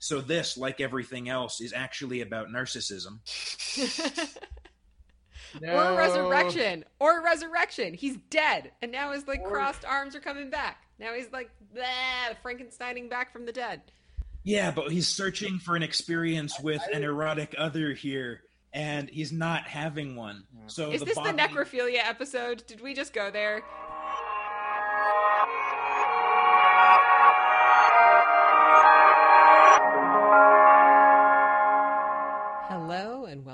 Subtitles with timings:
[0.00, 3.18] So this, like everything else, is actually about narcissism.
[5.60, 5.74] no.
[5.74, 6.86] Or resurrection.
[6.98, 7.92] Or resurrection.
[7.92, 8.72] He's dead.
[8.80, 9.50] And now his like or...
[9.50, 10.84] crossed arms are coming back.
[10.98, 11.84] Now he's like blah,
[12.42, 13.82] Frankensteining back from the dead.
[14.42, 18.40] Yeah, but he's searching for an experience with an erotic other here,
[18.72, 20.44] and he's not having one.
[20.66, 21.32] So is the this body...
[21.32, 22.66] the necrophilia episode?
[22.66, 23.62] Did we just go there?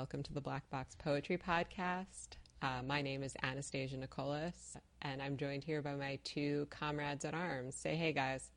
[0.07, 2.37] Welcome to the Black Box Poetry Podcast.
[2.61, 7.33] Uh, my name is Anastasia Nicolas, and I'm joined here by my two comrades at
[7.33, 7.75] arms.
[7.75, 8.51] Say hey, guys.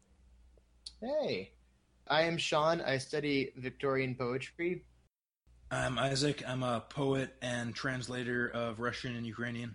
[1.01, 1.51] Hey.
[2.07, 2.81] I am Sean.
[2.81, 4.85] I study Victorian poetry.
[5.73, 6.45] I'm Isaac.
[6.47, 9.75] I'm a poet and translator of Russian and Ukrainian.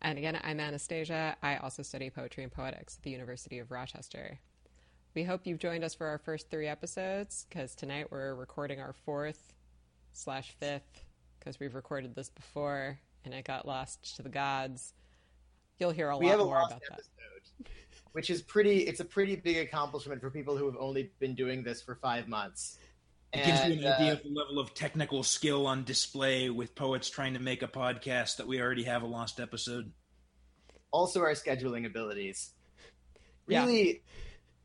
[0.00, 1.36] And again, I'm Anastasia.
[1.42, 4.38] I also study poetry and poetics at the University of Rochester.
[5.16, 8.92] We hope you've joined us for our first three episodes because tonight we're recording our
[8.92, 9.52] fourth
[10.12, 11.04] slash fifth
[11.38, 14.94] because we've recorded this before and it got lost to the gods.
[15.78, 16.96] You'll hear a we lot more about episode.
[16.96, 17.68] that
[18.12, 18.80] which is pretty.
[18.80, 22.28] It's a pretty big accomplishment for people who have only been doing this for five
[22.28, 22.78] months.
[23.32, 26.50] It and, gives you an idea uh, of the level of technical skill on display
[26.50, 29.90] with poets trying to make a podcast that we already have a lost episode.
[30.90, 32.50] Also, our scheduling abilities.
[33.46, 33.98] Really, yeah.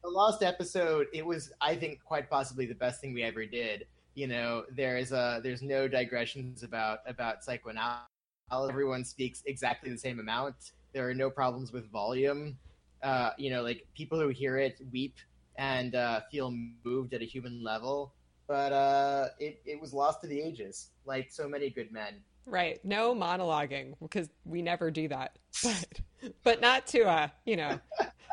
[0.03, 1.07] the lost episode.
[1.13, 3.85] It was, I think, quite possibly the best thing we ever did.
[4.17, 8.07] You know, there is a there's no digressions about about psychoanalysis.
[8.51, 10.55] Everyone speaks exactly the same amount.
[10.93, 12.57] There are no problems with volume
[13.03, 15.15] uh, you know, like people who hear it weep
[15.57, 18.13] and uh, feel moved at a human level.
[18.47, 22.21] But uh, it, it was lost to the ages, like so many good men.
[22.45, 22.79] Right.
[22.85, 25.37] No monologuing because we never do that.
[26.19, 27.79] But, but not to, uh, you know,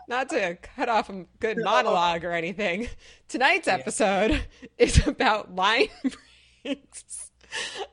[0.08, 2.88] not to cut off a good monologue or anything.
[3.28, 4.68] Tonight's episode yeah.
[4.78, 5.88] is about line
[6.62, 7.30] breaks.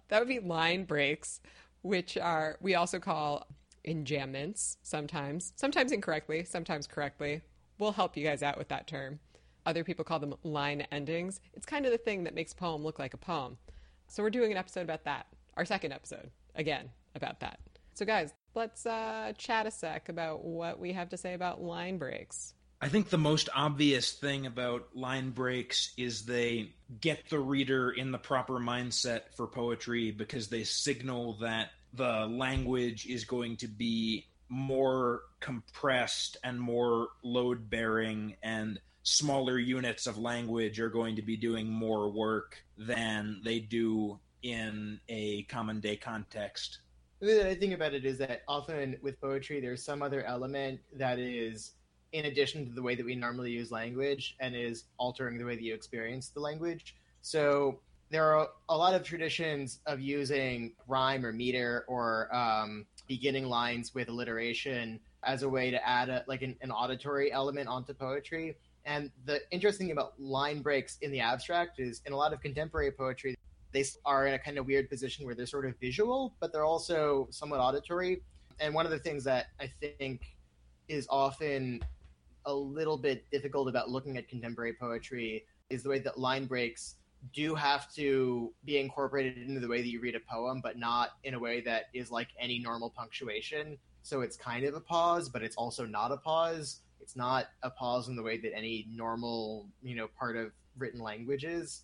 [0.10, 1.42] that would be line breaks,
[1.82, 3.48] which are, we also call
[3.88, 7.42] enjambments sometimes, sometimes incorrectly, sometimes correctly.
[7.80, 9.20] We'll help you guys out with that term.
[9.66, 11.40] Other people call them line endings.
[11.54, 13.58] It's kind of the thing that makes a poem look like a poem.
[14.08, 15.28] So we're doing an episode about that.
[15.56, 17.60] Our second episode, again, about that.
[17.94, 21.98] So, guys, let's uh, chat a sec about what we have to say about line
[21.98, 22.54] breaks.
[22.84, 28.12] I think the most obvious thing about line breaks is they get the reader in
[28.12, 34.26] the proper mindset for poetry because they signal that the language is going to be
[34.50, 41.38] more compressed and more load bearing and smaller units of language are going to be
[41.38, 46.80] doing more work than they do in a common day context.
[47.22, 51.74] The thing about it is that often with poetry, there's some other element that is
[52.14, 55.56] in addition to the way that we normally use language and is altering the way
[55.56, 56.96] that you experience the language.
[57.22, 63.46] So there are a lot of traditions of using rhyme or meter or um, beginning
[63.46, 67.94] lines with alliteration as a way to add a, like an, an, auditory element onto
[67.94, 68.58] poetry.
[68.86, 72.42] And the interesting thing about line breaks in the abstract is in a lot of
[72.42, 73.36] contemporary poetry,
[73.74, 76.66] they are in a kind of weird position where they're sort of visual, but they're
[76.66, 78.22] also somewhat auditory.
[78.60, 80.22] And one of the things that I think
[80.88, 81.84] is often
[82.46, 86.96] a little bit difficult about looking at contemporary poetry is the way that line breaks
[87.34, 91.12] do have to be incorporated into the way that you read a poem, but not
[91.24, 93.78] in a way that is like any normal punctuation.
[94.02, 96.82] So it's kind of a pause, but it's also not a pause.
[97.00, 101.00] It's not a pause in the way that any normal, you know, part of written
[101.00, 101.84] language is.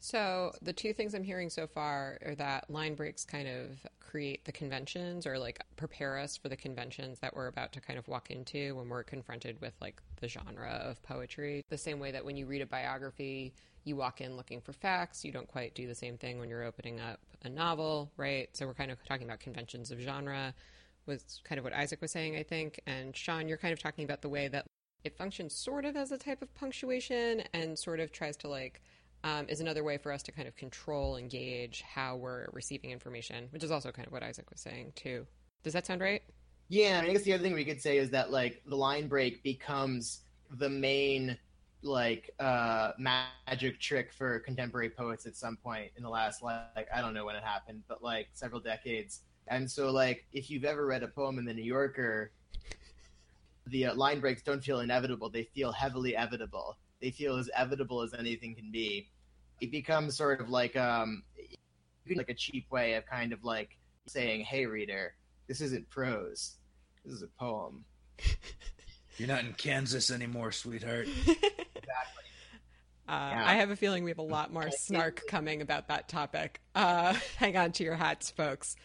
[0.00, 4.44] So the two things I'm hearing so far are that line breaks kind of create
[4.44, 8.08] the conventions or like prepare us for the conventions that we're about to kind of
[8.08, 11.64] walk into when we're confronted with like the genre of poetry.
[11.68, 13.52] The same way that when you read a biography,
[13.84, 15.24] you walk in looking for facts.
[15.24, 18.48] You don't quite do the same thing when you're opening up a novel, right?
[18.54, 20.54] So we're kind of talking about conventions of genre,
[21.06, 22.80] was kind of what Isaac was saying, I think.
[22.86, 24.66] And Sean, you're kind of talking about the way that
[25.04, 28.82] it functions sort of as a type of punctuation and sort of tries to like
[29.24, 32.90] um, is another way for us to kind of control and gauge how we're receiving
[32.90, 35.26] information, which is also kind of what Isaac was saying too.
[35.62, 36.22] Does that sound right?
[36.68, 38.76] Yeah, I, mean, I guess the other thing we could say is that like the
[38.76, 40.20] line break becomes
[40.50, 41.36] the main
[41.82, 47.00] like uh magic trick for contemporary poets at some point in the last like I
[47.00, 49.22] don't know when it happened, but like several decades.
[49.46, 52.32] And so like if you've ever read a poem in the New Yorker,
[53.66, 56.74] the uh, line breaks don't feel inevitable; they feel heavily evitable.
[57.00, 59.08] They feel as evitable as anything can be.
[59.60, 61.22] It becomes sort of like um
[62.16, 65.14] like a cheap way of kind of like saying, "Hey, reader,
[65.46, 66.56] this isn't prose.
[67.04, 67.84] This is a poem."
[69.18, 71.08] You're not in Kansas anymore, sweetheart.
[71.18, 72.28] exactly.
[73.08, 73.44] Uh, yeah.
[73.46, 76.60] I have a feeling we have a lot more snark coming about that topic.
[76.74, 78.76] Uh, hang on to your hats, folks.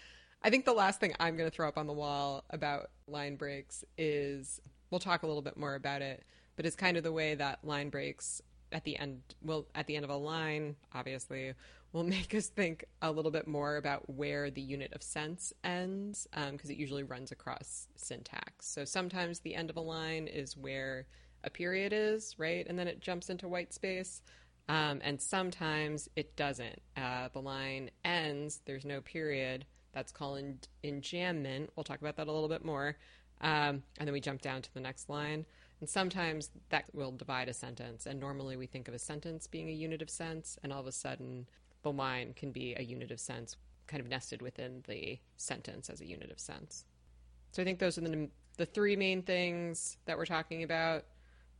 [0.42, 3.36] I think the last thing I'm going to throw up on the wall about line
[3.36, 6.24] breaks is we'll talk a little bit more about it,
[6.56, 8.42] but it's kind of the way that line breaks
[8.72, 11.54] at the end, well, at the end of a line, obviously,
[11.92, 16.28] will make us think a little bit more about where the unit of sense ends,
[16.32, 18.68] because um, it usually runs across syntax.
[18.68, 21.06] So sometimes the end of a line is where
[21.44, 22.66] a period is, right?
[22.68, 24.22] And then it jumps into white space.
[24.70, 26.82] Um, and sometimes it doesn't.
[26.96, 29.66] Uh, the line ends, there's no period.
[29.92, 31.68] That's called enjambment.
[31.76, 32.96] We'll talk about that a little bit more.
[33.42, 35.46] Um, and then we jump down to the next line.
[35.80, 38.06] And sometimes that will divide a sentence.
[38.06, 40.88] And normally we think of a sentence being a unit of sense, and all of
[40.88, 41.48] a sudden
[41.82, 46.02] the line can be a unit of sense kind of nested within the sentence as
[46.02, 46.86] a unit of sense.
[47.52, 51.04] So I think those are the, the three main things that we're talking about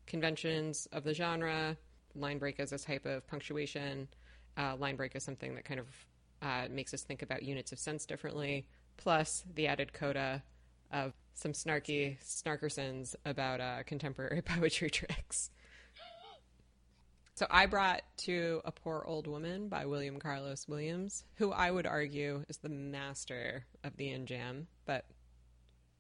[0.08, 1.78] conventions of the genre,
[2.16, 4.08] line break as a type of punctuation,
[4.58, 5.88] uh, line break is something that kind of
[6.42, 8.66] uh, makes us think about units of sense differently,
[8.98, 10.44] plus the added coda
[10.92, 15.50] of some snarky snarkersons about uh, contemporary poetry tricks.
[17.36, 21.88] So I brought to A Poor Old Woman by William Carlos Williams, who I would
[21.88, 25.06] argue is the master of the enjamb, but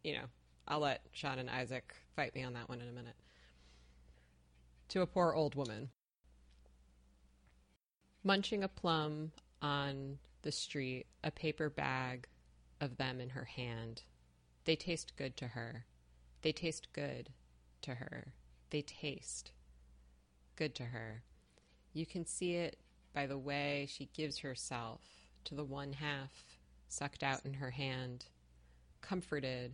[0.03, 0.25] you know,
[0.67, 3.15] I'll let Sean and Isaac fight me on that one in a minute.
[4.89, 5.89] To a poor old woman.
[8.23, 9.31] Munching a plum
[9.61, 12.27] on the street, a paper bag
[12.79, 14.03] of them in her hand.
[14.65, 15.85] They taste good to her.
[16.41, 17.29] They taste good
[17.81, 18.33] to her.
[18.69, 19.51] They taste
[20.55, 21.23] good to her.
[21.93, 22.77] You can see it
[23.13, 25.01] by the way she gives herself
[25.45, 26.31] to the one half
[26.87, 28.25] sucked out in her hand,
[29.01, 29.73] comforted,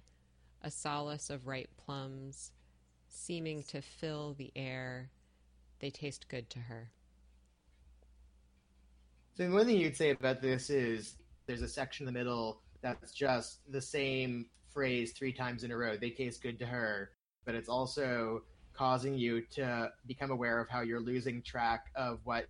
[0.61, 2.51] a solace of ripe plums,
[3.09, 5.09] seeming to fill the air.
[5.79, 6.91] They taste good to her.
[9.37, 11.15] So one thing you'd say about this is
[11.45, 15.77] there's a section in the middle that's just the same phrase three times in a
[15.77, 15.97] row.
[15.97, 17.11] They taste good to her,
[17.45, 18.43] but it's also
[18.73, 22.45] causing you to become aware of how you're losing track of what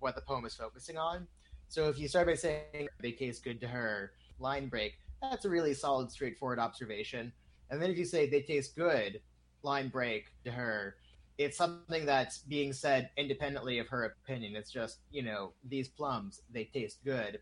[0.00, 1.26] what the poem is focusing on.
[1.68, 5.48] So if you start by saying they taste good to her, line break, that's a
[5.48, 7.32] really solid, straightforward observation.
[7.70, 9.20] And then if you say they taste good,
[9.62, 10.96] line break to her,
[11.38, 14.56] it's something that's being said independently of her opinion.
[14.56, 17.38] It's just, you know, these plums, they taste good.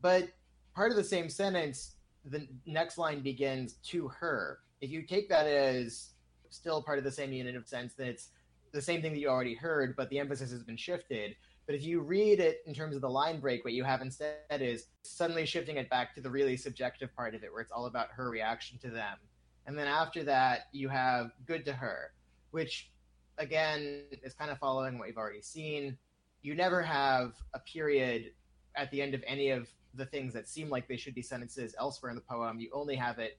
[0.00, 0.28] But
[0.74, 1.95] part of the same sentence,
[2.26, 4.58] the next line begins to her.
[4.80, 6.10] If you take that as
[6.50, 8.30] still part of the same unit of sense that it's
[8.72, 11.36] the same thing that you already heard, but the emphasis has been shifted.
[11.66, 14.36] But if you read it in terms of the line break, what you have instead
[14.50, 17.86] is suddenly shifting it back to the really subjective part of it, where it's all
[17.86, 19.18] about her reaction to them.
[19.66, 22.12] And then after that, you have good to her,
[22.52, 22.90] which
[23.38, 25.98] again is kind of following what you've already seen.
[26.42, 28.32] You never have a period
[28.76, 31.74] at the end of any of the things that seem like they should be sentences
[31.78, 32.60] elsewhere in the poem.
[32.60, 33.38] You only have it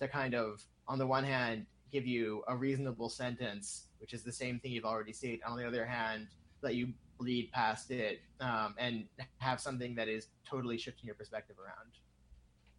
[0.00, 4.32] to kind of, on the one hand, give you a reasonable sentence, which is the
[4.32, 5.40] same thing you've already seen.
[5.46, 6.28] On the other hand,
[6.62, 9.04] let you bleed past it um, and
[9.38, 11.92] have something that is totally shifting your perspective around.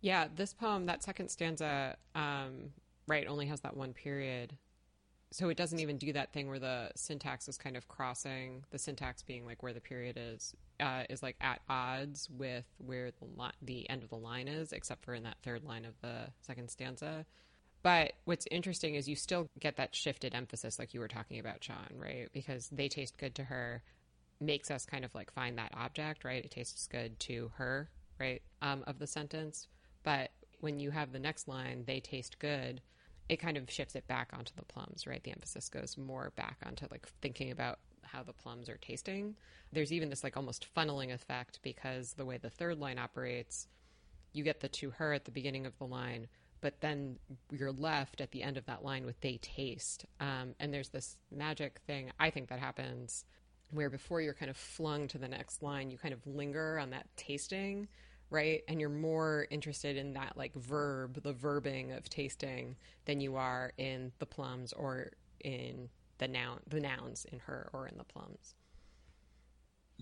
[0.02, 2.72] Yeah, this poem, that second stanza, um,
[3.08, 4.56] right, only has that one period.
[5.32, 8.80] So it doesn't even do that thing where the syntax is kind of crossing, the
[8.80, 13.26] syntax being like where the period is, uh, is like at odds with where the,
[13.38, 16.32] li- the end of the line is, except for in that third line of the
[16.42, 17.26] second stanza.
[17.84, 21.64] But what's interesting is you still get that shifted emphasis, like you were talking about,
[21.64, 22.28] Sean, right?
[22.34, 23.84] Because they taste good to her
[24.42, 26.44] makes us kind of like find that object, right?
[26.44, 27.90] It tastes good to her,
[28.20, 28.42] right?
[28.62, 29.68] Um, of the sentence.
[30.04, 32.82] But when you have the next line, they taste good,
[33.30, 35.24] it kind of shifts it back onto the plums, right?
[35.24, 39.36] The emphasis goes more back onto like thinking about how the plums are tasting.
[39.72, 43.68] There's even this like almost funneling effect because the way the third line operates,
[44.34, 46.28] you get the to her at the beginning of the line,
[46.62, 47.18] but then
[47.52, 50.06] you're left at the end of that line with they taste.
[50.20, 53.26] Um, and there's this magic thing I think that happens
[53.72, 56.90] where before you're kind of flung to the next line, you kind of linger on
[56.90, 57.88] that tasting,
[58.30, 58.64] right?
[58.68, 63.72] And you're more interested in that like verb, the verbing of tasting, than you are
[63.78, 68.56] in the plums or in the noun, the nouns in her or in the plums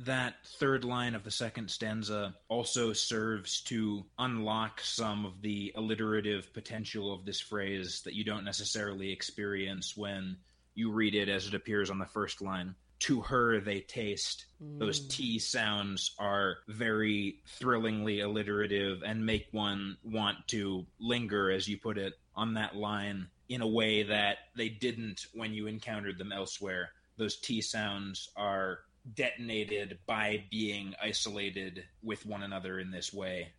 [0.06, 6.54] that third line of the second stanza also serves to unlock some of the alliterative
[6.54, 10.38] potential of this phrase that you don't necessarily experience when
[10.76, 12.76] you read it as it appears on the first line.
[13.00, 14.46] To her, they taste.
[14.64, 14.80] Mm.
[14.80, 21.78] Those T sounds are very thrillingly alliterative and make one want to linger, as you
[21.78, 26.32] put it, on that line in a way that they didn't when you encountered them
[26.32, 28.80] elsewhere those T sounds are
[29.16, 33.52] detonated by being isolated with one another in this way.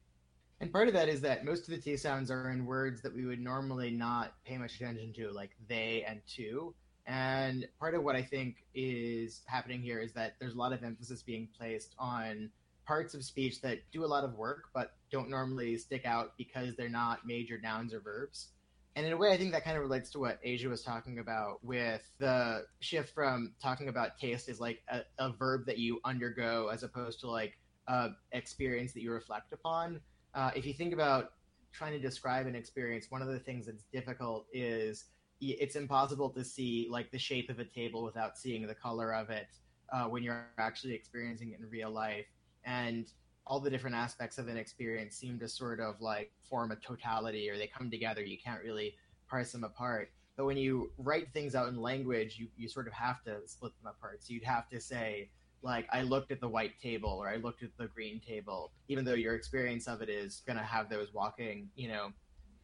[0.60, 3.14] And part of that is that most of the T sounds are in words that
[3.14, 6.74] we would normally not pay much attention to, like they and to.
[7.08, 10.84] And part of what I think is happening here is that there's a lot of
[10.84, 12.50] emphasis being placed on
[12.86, 16.74] parts of speech that do a lot of work but don't normally stick out because
[16.76, 18.48] they're not major nouns or verbs.
[18.94, 21.18] And in a way, I think that kind of relates to what Asia was talking
[21.18, 26.00] about with the shift from talking about taste as like a, a verb that you
[26.04, 30.00] undergo as opposed to like a experience that you reflect upon.
[30.34, 31.32] Uh, if you think about
[31.72, 35.04] trying to describe an experience, one of the things that's difficult is
[35.40, 39.30] it's impossible to see like the shape of a table without seeing the color of
[39.30, 39.48] it
[39.92, 42.26] uh, when you're actually experiencing it in real life.
[42.64, 43.10] And
[43.46, 47.48] all the different aspects of an experience seem to sort of like form a totality
[47.48, 48.22] or they come together.
[48.22, 48.94] You can't really
[49.28, 50.10] parse them apart.
[50.36, 53.72] But when you write things out in language, you, you sort of have to split
[53.82, 54.22] them apart.
[54.22, 55.30] So you'd have to say,
[55.62, 59.04] like, I looked at the white table or I looked at the green table, even
[59.04, 62.10] though your experience of it is going to have those walking, you know,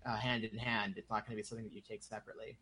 [0.04, 0.94] uh, hand in hand.
[0.96, 2.58] It's not going to be something that you take separately.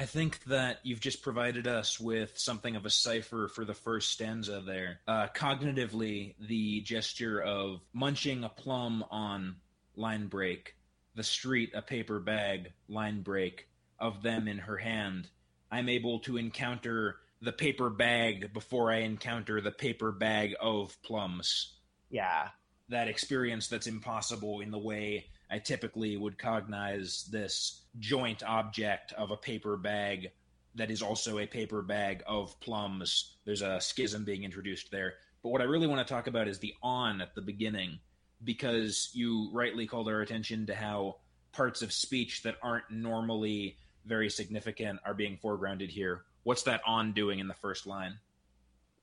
[0.00, 4.12] I think that you've just provided us with something of a cipher for the first
[4.12, 5.00] stanza there.
[5.08, 9.56] Uh, cognitively, the gesture of munching a plum on
[9.96, 10.76] line break,
[11.16, 13.66] the street a paper bag, line break,
[13.98, 15.28] of them in her hand.
[15.70, 21.74] I'm able to encounter the paper bag before I encounter the paper bag of plums.
[22.08, 22.50] Yeah.
[22.88, 29.30] That experience that's impossible in the way I typically would cognize this joint object of
[29.30, 30.30] a paper bag
[30.74, 33.36] that is also a paper bag of plums.
[33.44, 35.14] There's a schism being introduced there.
[35.42, 37.98] But what I really want to talk about is the on at the beginning,
[38.44, 41.16] because you rightly called our attention to how
[41.52, 46.22] parts of speech that aren't normally very significant are being foregrounded here.
[46.44, 48.18] What's that on doing in the first line?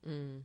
[0.08, 0.42] Mm.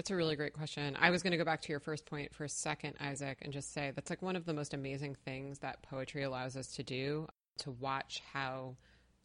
[0.00, 0.96] That's a really great question.
[0.98, 3.52] I was going to go back to your first point for a second, Isaac, and
[3.52, 6.82] just say that's like one of the most amazing things that poetry allows us to
[6.82, 7.28] do
[7.58, 8.76] to watch how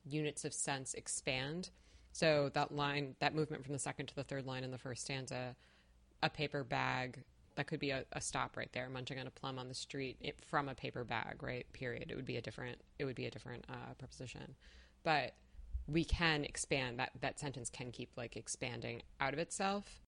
[0.03, 1.69] units of sense expand.
[2.11, 5.03] So that line, that movement from the second to the third line in the first
[5.03, 5.55] stanza,
[6.21, 7.23] a paper bag,
[7.55, 10.17] that could be a, a stop right there, munching on a plum on the street
[10.19, 11.65] it, from a paper bag, right?
[11.71, 12.11] Period.
[12.11, 14.55] It would be a different, it would be a different uh, preposition,
[15.05, 15.35] but
[15.87, 17.11] we can expand that.
[17.21, 20.01] That sentence can keep like expanding out of itself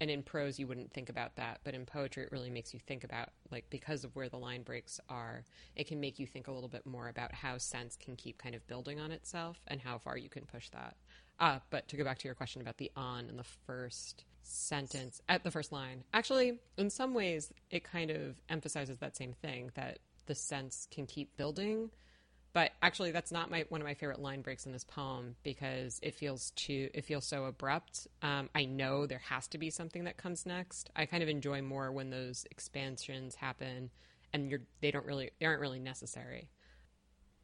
[0.00, 2.80] and in prose you wouldn't think about that but in poetry it really makes you
[2.80, 5.44] think about like because of where the line breaks are
[5.76, 8.54] it can make you think a little bit more about how sense can keep kind
[8.54, 10.96] of building on itself and how far you can push that.
[11.38, 15.20] Uh, but to go back to your question about the on in the first sentence
[15.28, 19.70] at the first line actually in some ways it kind of emphasizes that same thing
[19.74, 21.90] that the sense can keep building
[22.52, 25.98] but actually that's not my one of my favorite line breaks in this poem because
[26.02, 28.06] it feels too it feels so abrupt.
[28.22, 30.90] Um, i know there has to be something that comes next.
[30.96, 33.90] I kind of enjoy more when those expansions happen
[34.32, 36.48] and you're they don't really they aren't really necessary.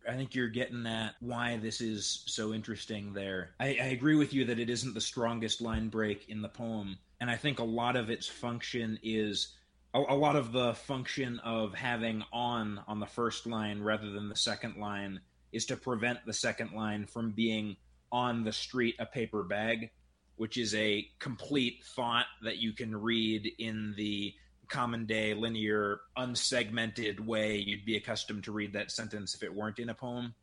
[0.08, 3.50] I think you're getting at why this is so interesting there.
[3.58, 6.96] I, I, agree with you that it isn't the strongest line break in the poem,
[7.20, 9.54] and I think a lot of its function is
[9.96, 14.28] a, a lot of the function of having on on the first line rather than
[14.28, 15.20] the second line
[15.52, 17.76] is to prevent the second line from being
[18.12, 19.90] on the street a paper bag,
[20.36, 24.34] which is a complete thought that you can read in the
[24.68, 29.78] common day linear unsegmented way you'd be accustomed to read that sentence if it weren't
[29.78, 30.34] in a poem.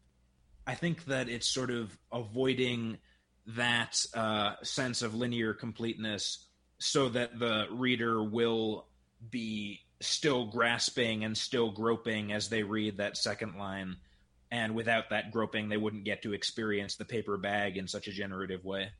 [0.65, 2.97] I think that it's sort of avoiding
[3.45, 6.47] that uh, sense of linear completeness
[6.79, 8.87] so that the reader will
[9.29, 13.97] be still grasping and still groping as they read that second line.
[14.51, 18.11] And without that groping, they wouldn't get to experience the paper bag in such a
[18.11, 18.91] generative way.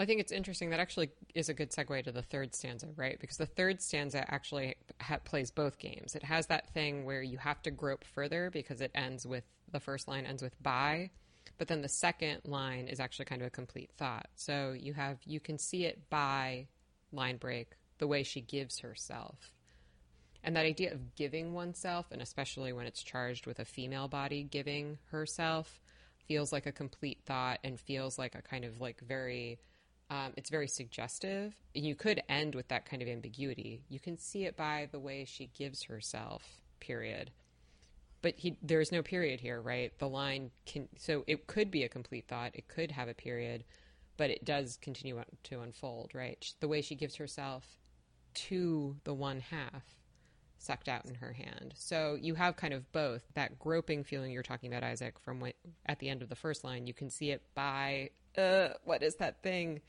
[0.00, 0.70] I think it's interesting.
[0.70, 3.18] That actually is a good segue to the third stanza, right?
[3.18, 6.14] Because the third stanza actually ha- plays both games.
[6.14, 9.42] It has that thing where you have to grope further because it ends with
[9.72, 11.10] the first line ends with by,
[11.58, 14.28] but then the second line is actually kind of a complete thought.
[14.36, 16.68] So you have you can see it by
[17.10, 19.50] line break the way she gives herself
[20.48, 24.42] and that idea of giving oneself, and especially when it's charged with a female body
[24.42, 25.78] giving herself,
[26.26, 29.58] feels like a complete thought and feels like a kind of like very,
[30.08, 31.54] um, it's very suggestive.
[31.74, 33.82] You could end with that kind of ambiguity.
[33.90, 36.42] You can see it by the way she gives herself,
[36.80, 37.30] period.
[38.22, 39.92] But he, there's no period here, right?
[39.98, 42.52] The line can, so it could be a complete thought.
[42.54, 43.64] It could have a period,
[44.16, 46.42] but it does continue to unfold, right?
[46.60, 47.66] The way she gives herself
[48.46, 49.97] to the one half
[50.58, 51.74] sucked out in her hand.
[51.76, 55.54] So you have kind of both that groping feeling you're talking about, Isaac, from what,
[55.86, 56.86] at the end of the first line.
[56.86, 59.80] You can see it by, uh, what is that thing?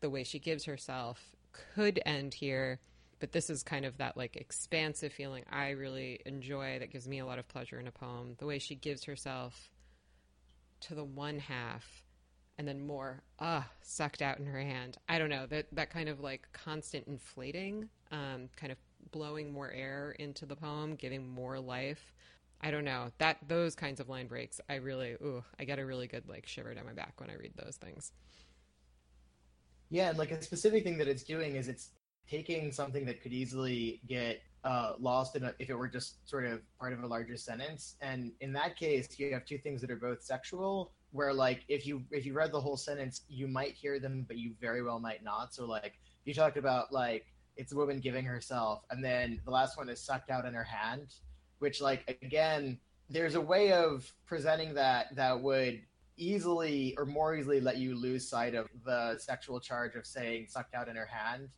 [0.00, 1.36] The way she gives herself
[1.74, 2.80] could end here,
[3.20, 7.18] but this is kind of that like expansive feeling I really enjoy that gives me
[7.18, 8.34] a lot of pleasure in a poem.
[8.38, 9.70] The way she gives herself
[10.80, 12.02] to the one half
[12.58, 16.08] and then more ah sucked out in her hand i don't know that that kind
[16.08, 18.78] of like constant inflating um, kind of
[19.10, 22.14] blowing more air into the poem giving more life.
[22.60, 23.12] I don't know.
[23.18, 26.46] That those kinds of line breaks i really ooh i get a really good like
[26.46, 28.12] shiver down my back when i read those things.
[29.90, 31.90] Yeah and like a specific thing that it's doing is it's
[32.28, 36.44] taking something that could easily get uh, lost in a, if it were just sort
[36.44, 37.96] of part of a larger sentence.
[38.02, 41.86] And in that case you have two things that are both sexual where like if
[41.86, 44.98] you if you read the whole sentence you might hear them but you very well
[44.98, 45.54] might not.
[45.54, 47.26] So like you talked about like
[47.58, 50.64] it's a woman giving herself and then the last one is sucked out in her
[50.64, 51.14] hand
[51.58, 52.78] which like again
[53.10, 55.80] there's a way of presenting that that would
[56.16, 60.74] easily or more easily let you lose sight of the sexual charge of saying sucked
[60.74, 61.48] out in her hand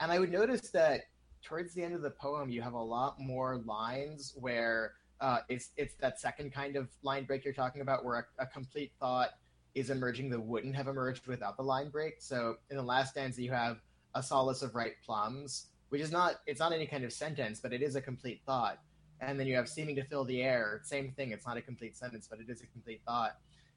[0.00, 1.02] and i would notice that
[1.42, 5.70] towards the end of the poem you have a lot more lines where uh, it's
[5.76, 9.30] it's that second kind of line break you're talking about, where a, a, complete thought
[9.74, 12.14] is emerging that wouldn't have emerged without the line break.
[12.20, 13.78] So in the last stanza, you have
[14.14, 17.72] a solace of ripe plums, which is not it's not any kind of sentence, but
[17.72, 18.78] it is a complete thought.
[19.20, 21.32] And then you have seeming to fill the air, same thing.
[21.32, 23.36] It's not a complete sentence, but it is a complete thought.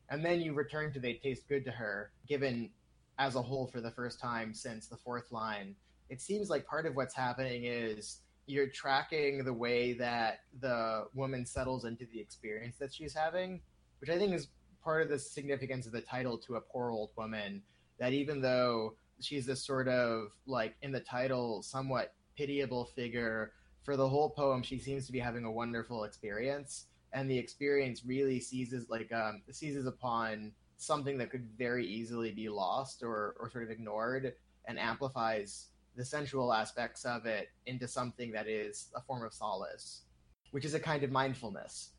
[0.09, 2.69] And then you return to they taste good to her, given
[3.17, 5.75] as a whole for the first time since the fourth line.
[6.09, 11.45] It seems like part of what's happening is you're tracking the way that the woman
[11.45, 13.61] settles into the experience that she's having,
[13.99, 14.49] which I think is
[14.83, 17.61] part of the significance of the title to a poor old woman.
[17.99, 23.97] That even though she's this sort of like in the title, somewhat pitiable figure, for
[23.97, 28.39] the whole poem, she seems to be having a wonderful experience, and the experience really
[28.39, 33.63] seizes like um, seizes upon something that could very easily be lost or or sort
[33.63, 34.33] of ignored,
[34.65, 40.03] and amplifies the sensual aspects of it into something that is a form of solace,
[40.51, 41.89] which is a kind of mindfulness.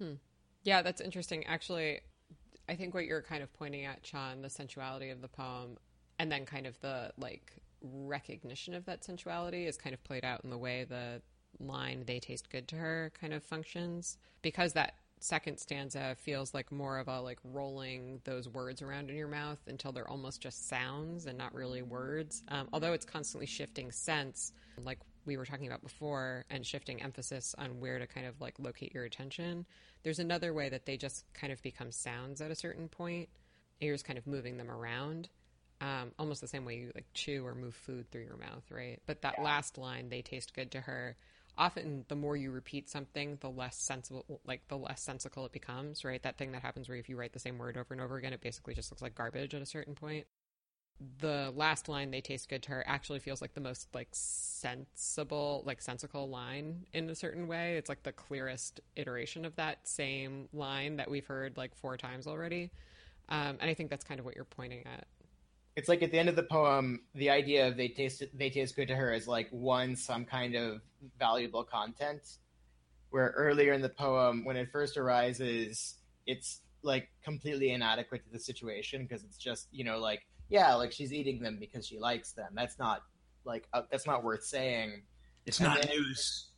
[0.00, 0.14] Hmm.
[0.64, 1.46] Yeah, that's interesting.
[1.46, 2.00] Actually,
[2.68, 5.76] I think what you're kind of pointing at, Sean, the sensuality of the poem,
[6.18, 7.52] and then kind of the like
[7.82, 11.20] recognition of that sensuality is kind of played out in the way the
[11.58, 16.70] line "they taste good to her" kind of functions because that second stanza feels like
[16.70, 20.68] more of a like rolling those words around in your mouth until they're almost just
[20.68, 22.42] sounds and not really words.
[22.48, 24.52] Um, although it's constantly shifting sense,
[24.84, 28.54] like we were talking about before, and shifting emphasis on where to kind of like
[28.58, 29.66] locate your attention.
[30.02, 33.28] There's another way that they just kind of become sounds at a certain point.
[33.80, 35.28] You're just kind of moving them around.
[35.80, 38.98] Um, almost the same way you like chew or move food through your mouth, right?
[39.04, 39.44] But that yeah.
[39.44, 41.16] last line, they taste good to her
[41.58, 46.04] often the more you repeat something, the less sensible, like the less sensical it becomes,
[46.04, 46.22] right?
[46.22, 48.32] That thing that happens where if you write the same word over and over again,
[48.32, 50.26] it basically just looks like garbage at a certain point.
[51.18, 55.62] The last line, they taste good to her, actually feels like the most like sensible,
[55.66, 57.76] like sensical line in a certain way.
[57.76, 62.26] It's like the clearest iteration of that same line that we've heard like four times
[62.26, 62.70] already.
[63.28, 65.06] Um, and I think that's kind of what you're pointing at
[65.76, 68.74] it's like at the end of the poem, the idea of they taste they taste
[68.74, 70.80] good to her is like one some kind of
[71.18, 72.38] valuable content.
[73.10, 78.38] Where earlier in the poem, when it first arises, it's like completely inadequate to the
[78.38, 82.32] situation because it's just you know like yeah like she's eating them because she likes
[82.32, 82.52] them.
[82.54, 83.02] That's not
[83.44, 85.02] like uh, that's not worth saying.
[85.44, 86.48] It's and not then, news.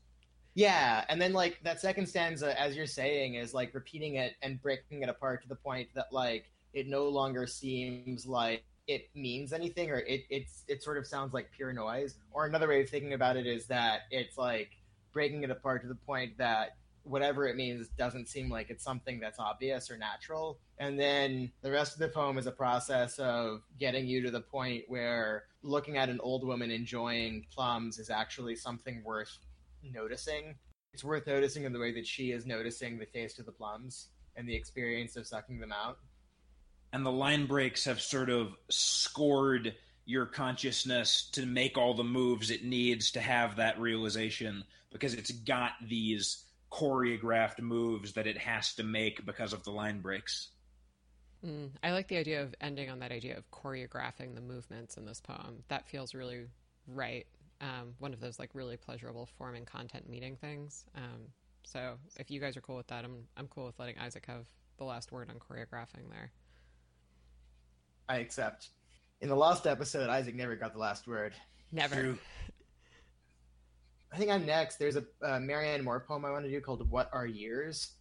[0.55, 4.63] Yeah, and then like that second stanza, as you're saying, is like repeating it and
[4.63, 9.53] breaking it apart to the point that like it no longer seems like it means
[9.53, 12.17] anything or it it's it sort of sounds like pure noise.
[12.33, 14.71] Or another way of thinking about it is that it's like
[15.13, 16.71] breaking it apart to the point that
[17.05, 20.59] whatever it means doesn't seem like it's something that's obvious or natural.
[20.79, 24.41] And then the rest of the poem is a process of getting you to the
[24.41, 29.39] point where looking at an old woman enjoying plums is actually something worth
[29.83, 30.57] noticing.
[30.93, 34.09] It's worth noticing in the way that she is noticing the taste of the plums
[34.37, 35.99] and the experience of sucking them out
[36.93, 39.75] and the line breaks have sort of scored
[40.07, 45.31] your consciousness to make all the moves it needs to have that realization because it's
[45.31, 50.49] got these choreographed moves that it has to make because of the line breaks.
[51.45, 55.05] Mm, I like the idea of ending on that idea of choreographing the movements in
[55.05, 55.63] this poem.
[55.69, 56.47] That feels really
[56.87, 57.27] right.
[57.61, 60.85] Um, one of those like really pleasurable form and content meeting things.
[60.95, 61.29] Um,
[61.65, 64.47] so if you guys are cool with that, I'm I'm cool with letting Isaac have
[64.79, 66.33] the last word on choreographing there.
[68.09, 68.69] I accept.
[69.21, 71.35] In the last episode, Isaac never got the last word.
[71.73, 71.95] Never.
[71.95, 72.19] True.
[74.13, 74.79] I think I'm next.
[74.79, 77.93] There's a uh, Marianne Moore poem I want to do called "What Are Years."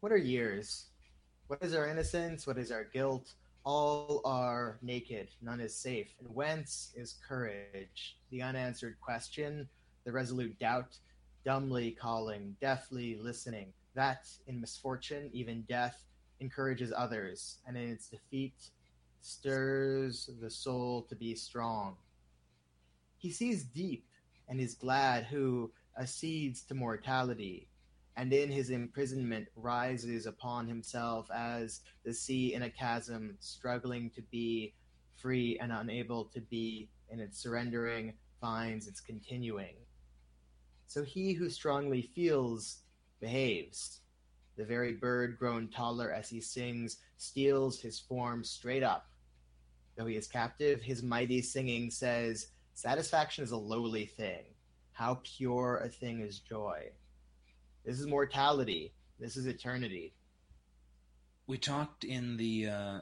[0.00, 0.86] What are years?
[1.48, 2.46] What is our innocence?
[2.46, 3.34] What is our guilt?
[3.64, 6.14] All are naked, none is safe.
[6.18, 8.16] And whence is courage?
[8.30, 9.68] The unanswered question,
[10.06, 10.96] the resolute doubt,
[11.44, 13.74] dumbly calling, deafly listening.
[13.94, 16.02] That in misfortune, even death,
[16.40, 18.70] encourages others, and in its defeat,
[19.20, 21.96] stirs the soul to be strong.
[23.18, 24.06] He sees deep
[24.48, 27.68] and is glad who accedes to mortality,
[28.16, 34.22] and in his imprisonment rises upon himself as the sea in a chasm, struggling to
[34.22, 34.74] be
[35.16, 39.74] free and unable to be, in its surrendering finds its continuing.
[40.86, 42.78] So he who strongly feels
[43.20, 43.99] behaves.
[44.60, 49.06] The very bird, grown taller as he sings, steals his form straight up.
[49.96, 54.44] Though he is captive, his mighty singing says, Satisfaction is a lowly thing.
[54.92, 56.90] How pure a thing is joy.
[57.86, 58.92] This is mortality.
[59.18, 60.12] This is eternity.
[61.46, 63.00] We talked in the uh,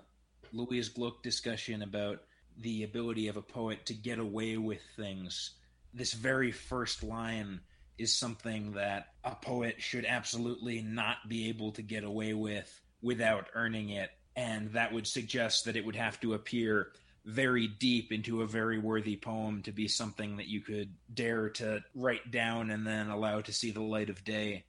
[0.53, 2.23] Louise Gluck discussion about
[2.57, 5.57] the ability of a poet to get away with things.
[5.93, 7.63] This very first line
[7.99, 13.47] is something that a poet should absolutely not be able to get away with without
[13.55, 14.11] earning it.
[14.37, 16.93] And that would suggest that it would have to appear
[17.25, 21.85] very deep into a very worthy poem to be something that you could dare to
[21.95, 24.65] write down and then allow to see the light of day.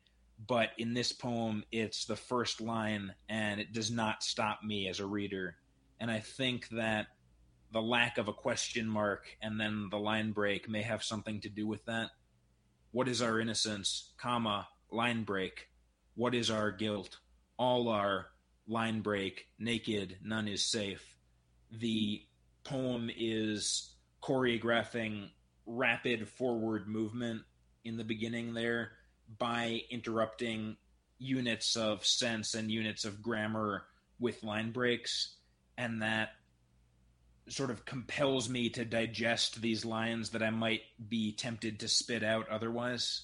[0.45, 4.99] But in this poem, it's the first line and it does not stop me as
[4.99, 5.55] a reader.
[5.99, 7.07] And I think that
[7.71, 11.49] the lack of a question mark and then the line break may have something to
[11.49, 12.09] do with that.
[12.91, 15.67] What is our innocence, comma, line break?
[16.15, 17.19] What is our guilt?
[17.57, 18.27] All are
[18.67, 21.17] line break, naked, none is safe.
[21.71, 22.23] The
[22.63, 25.29] poem is choreographing
[25.65, 27.43] rapid forward movement
[27.85, 28.91] in the beginning there
[29.37, 30.77] by interrupting
[31.19, 33.83] units of sense and units of grammar
[34.19, 35.35] with line breaks
[35.77, 36.29] and that
[37.51, 42.23] sort of compels me to digest these lines that I might be tempted to spit
[42.23, 43.23] out otherwise.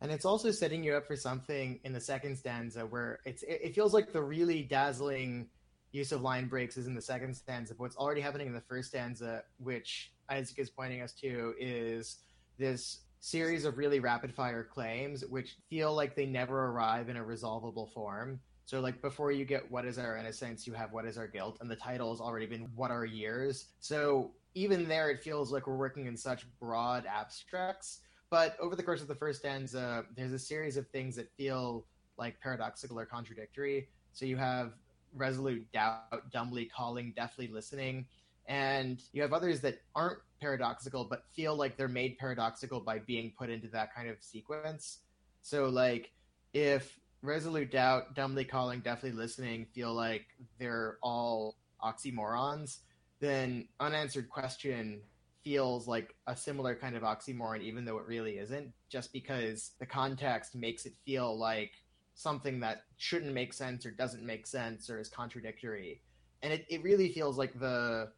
[0.00, 3.74] And it's also setting you up for something in the second stanza where it's it
[3.74, 5.48] feels like the really dazzling
[5.90, 8.60] use of line breaks is in the second stanza, but what's already happening in the
[8.60, 12.18] first stanza, which Isaac is pointing us to, is
[12.58, 17.24] this series of really rapid fire claims which feel like they never arrive in a
[17.24, 18.40] resolvable form.
[18.68, 21.56] So, like, before you get what is our innocence, you have what is our guilt,
[21.62, 23.68] and the title has already been what are years.
[23.80, 28.00] So, even there, it feels like we're working in such broad abstracts.
[28.28, 31.86] But over the course of the first stanza, there's a series of things that feel
[32.18, 33.88] like paradoxical or contradictory.
[34.12, 34.74] So, you have
[35.14, 38.04] resolute doubt, dumbly calling, deafly listening.
[38.48, 43.32] And you have others that aren't paradoxical, but feel like they're made paradoxical by being
[43.38, 44.98] put into that kind of sequence.
[45.40, 46.12] So, like,
[46.52, 50.26] if resolute doubt, dumbly calling, definitely listening feel like
[50.58, 52.78] they're all oxymorons,
[53.20, 55.02] then unanswered question
[55.42, 59.86] feels like a similar kind of oxymoron, even though it really isn't, just because the
[59.86, 61.72] context makes it feel like
[62.14, 66.02] something that shouldn't make sense or doesn't make sense or is contradictory.
[66.42, 68.12] And it, it really feels like the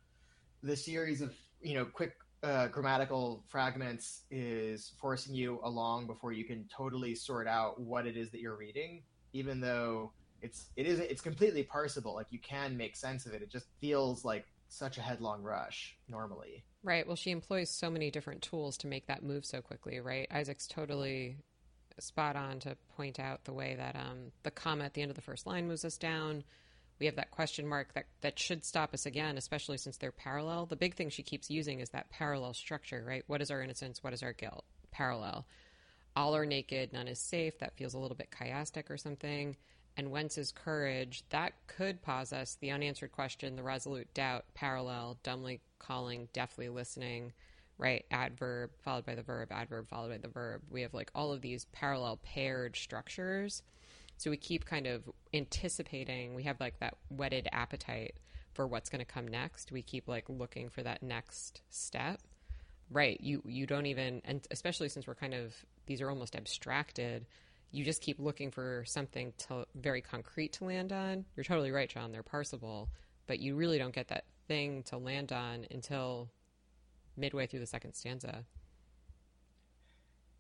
[0.63, 6.45] the series of you know quick uh, grammatical fragments is forcing you along before you
[6.45, 11.01] can totally sort out what it is that you're reading, even though it's it is
[11.01, 12.15] it's completely parsable.
[12.15, 13.43] Like you can make sense of it.
[13.43, 16.65] It just feels like such a headlong rush normally.
[16.83, 17.07] Right.
[17.07, 20.01] Well, she employs so many different tools to make that move so quickly.
[20.01, 20.27] Right.
[20.31, 21.37] Isaac's totally
[21.99, 25.17] spot on to point out the way that um, the comma at the end of
[25.17, 26.43] the first line moves us down
[27.01, 30.67] we have that question mark that that should stop us again, especially since they're parallel.
[30.67, 33.25] The big thing she keeps using is that parallel structure, right?
[33.27, 34.05] What is our innocence?
[34.05, 34.65] What is our guilt?
[34.91, 35.47] Parallel.
[36.15, 37.59] All are naked, none is safe.
[37.59, 39.57] That feels a little bit chiastic or something.
[39.97, 41.25] And whence is courage?
[41.31, 47.33] That could pause us the unanswered question, the resolute doubt, parallel, dumbly calling, deafly listening,
[47.79, 48.05] right?
[48.11, 50.63] Adverb followed by the verb, adverb followed by the verb.
[50.71, 53.63] We have like all of these parallel paired structures
[54.21, 56.35] so we keep kind of anticipating.
[56.35, 58.21] We have like that whetted appetite
[58.53, 59.73] for what's going to come next.
[59.73, 62.21] We keep like looking for that next step.
[62.91, 63.19] Right.
[63.23, 65.55] You you don't even and especially since we're kind of
[65.87, 67.25] these are almost abstracted,
[67.71, 71.25] you just keep looking for something to very concrete to land on.
[71.35, 72.13] You're totally right, Sean.
[72.13, 72.89] They're parsable,
[73.27, 76.29] but you really don't get that thing to land on until
[77.17, 78.45] midway through the second stanza.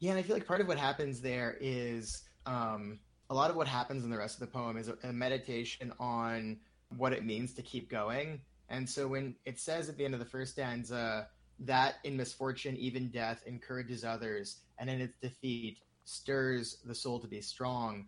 [0.00, 2.98] Yeah, and I feel like part of what happens there is um,
[3.30, 5.92] a lot of what happens in the rest of the poem is a, a meditation
[6.00, 6.58] on
[6.96, 8.40] what it means to keep going.
[8.68, 11.28] And so when it says at the end of the first stanza,
[11.60, 17.28] that in misfortune, even death, encourages others, and in its defeat, stirs the soul to
[17.28, 18.06] be strong.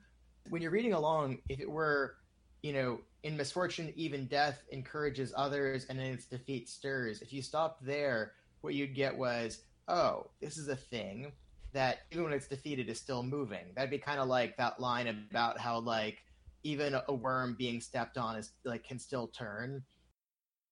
[0.51, 2.17] When you're reading along, if it were,
[2.63, 7.43] you know, in misfortune, even death encourages others, and in its defeat stirs, if you
[7.43, 8.33] stopped there,
[8.63, 11.31] what you'd get was, oh, this is a thing
[11.73, 13.73] that even when it's defeated is still moving.
[13.75, 16.23] That'd be kind of like that line about how like
[16.63, 19.83] even a worm being stepped on is like can still turn.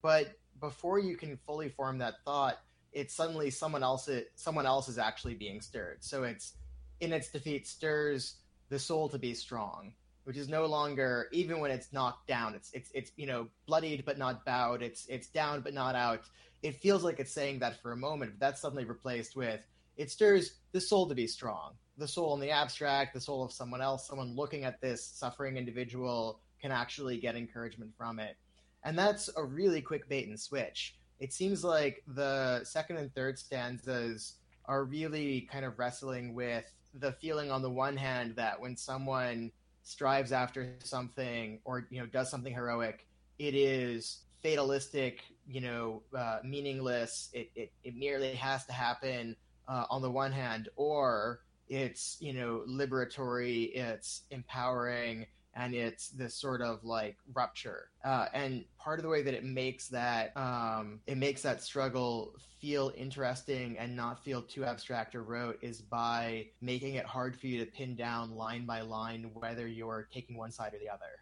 [0.03, 2.59] But before you can fully form that thought,
[2.93, 5.99] it's suddenly someone else It someone else is actually being stirred.
[6.05, 6.55] So it's
[7.01, 8.37] in its defeat stirs
[8.69, 9.93] the soul to be strong,
[10.25, 12.55] which is no longer even when it's knocked down.
[12.55, 14.83] It's it's it's you know bloodied but not bowed.
[14.83, 16.23] It's it's down but not out.
[16.63, 19.61] It feels like it's saying that for a moment, but that's suddenly replaced with
[20.01, 21.75] it stirs the soul to be strong.
[21.99, 25.59] The soul in the abstract, the soul of someone else, someone looking at this suffering
[25.59, 28.39] individual can actually get encouragement from it.
[28.83, 30.97] And that's a really quick bait and switch.
[31.19, 37.13] It seems like the second and third stanzas are really kind of wrestling with the
[37.13, 42.31] feeling on the one hand that when someone strives after something or you know does
[42.31, 43.07] something heroic,
[43.39, 47.29] it is fatalistic, you know, uh, meaningless.
[47.35, 49.37] It, it it merely has to happen
[49.68, 56.35] uh, on the one hand, or it's you know liberatory, it's empowering, and it's this
[56.35, 57.88] sort of like rupture.
[58.05, 62.35] Uh, and part of the way that it makes that um, it makes that struggle
[62.61, 67.46] feel interesting and not feel too abstract or rote is by making it hard for
[67.46, 71.20] you to pin down line by line whether you're taking one side or the other.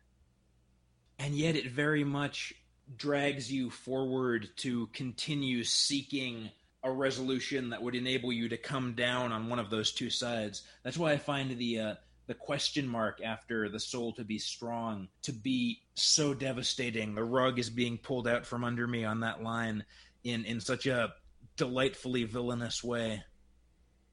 [1.18, 2.54] And yet, it very much
[2.96, 6.50] drags you forward to continue seeking
[6.82, 10.62] a resolution that would enable you to come down on one of those two sides.
[10.84, 11.94] That's why I find the uh,
[12.26, 17.14] the question mark after the soul to be strong to be so devastating.
[17.14, 19.84] The rug is being pulled out from under me on that line
[20.24, 21.14] in in such a
[21.56, 23.22] delightfully villainous way.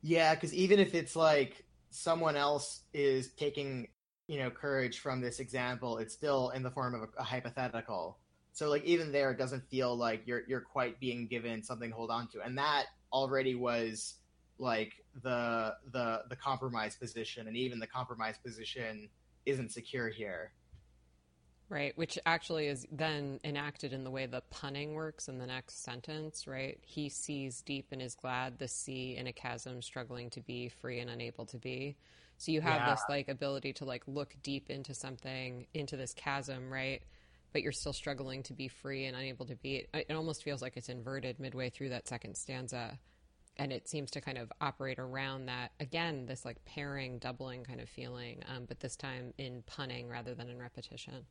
[0.02, 3.88] Yeah, because even if it's like someone else is taking
[4.28, 8.18] you know courage from this example, it's still in the form of a, a hypothetical.
[8.56, 11.96] So like even there, it doesn't feel like you're you're quite being given something to
[11.96, 14.16] hold on to, and that already was
[14.58, 19.10] like the the the compromise position, and even the compromise position
[19.46, 20.54] isn't secure here.
[21.68, 25.84] Right, which actually is then enacted in the way the punning works in the next
[25.84, 26.80] sentence, right?
[26.82, 31.00] He sees deep and is glad the sea in a chasm struggling to be free
[31.00, 31.98] and unable to be.
[32.38, 32.92] So you have yeah.
[32.92, 37.02] this like ability to like look deep into something, into this chasm, right?
[37.56, 39.76] But you're still struggling to be free and unable to be.
[39.94, 43.00] It, it almost feels like it's inverted midway through that second stanza.
[43.56, 47.80] And it seems to kind of operate around that again, this like pairing, doubling kind
[47.80, 51.26] of feeling, um, but this time in punning rather than in repetition.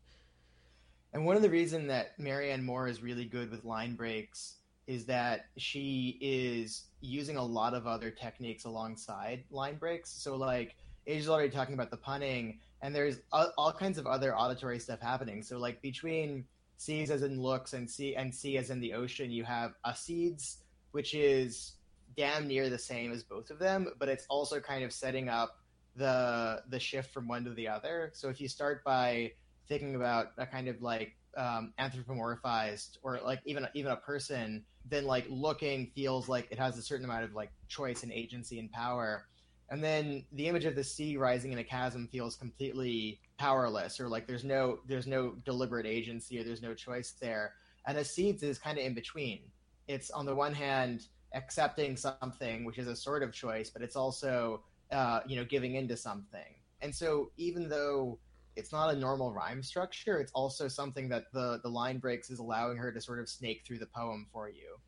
[1.12, 4.54] And one of the reasons that Marianne Moore is really good with line breaks
[4.86, 10.08] is that she is using a lot of other techniques alongside line breaks.
[10.08, 10.74] So like
[11.06, 15.00] Asia's already talking about the punning, and there's all, all kinds of other auditory stuff
[15.00, 15.42] happening.
[15.42, 16.44] So like between
[16.76, 19.94] seas as in looks and sea and sea as in the ocean, you have a
[19.94, 20.58] seeds,
[20.92, 21.72] which is
[22.16, 25.58] damn near the same as both of them, but it's also kind of setting up
[25.96, 28.10] the the shift from one to the other.
[28.14, 29.32] So if you start by
[29.68, 35.04] thinking about a kind of like um, anthropomorphized or like even even a person, then
[35.04, 38.70] like looking feels like it has a certain amount of like choice and agency and
[38.70, 39.26] power
[39.74, 44.08] and then the image of the sea rising in a chasm feels completely powerless or
[44.08, 47.54] like there's no there's no deliberate agency or there's no choice there.
[47.84, 49.40] And the seeds is kind of in between.
[49.88, 53.96] It's on the one hand accepting something which is a sort of choice but it's
[53.96, 56.54] also uh, you know giving into something.
[56.80, 58.20] And so even though
[58.54, 62.38] it's not a normal rhyme structure it's also something that the the line breaks is
[62.38, 64.78] allowing her to sort of snake through the poem for you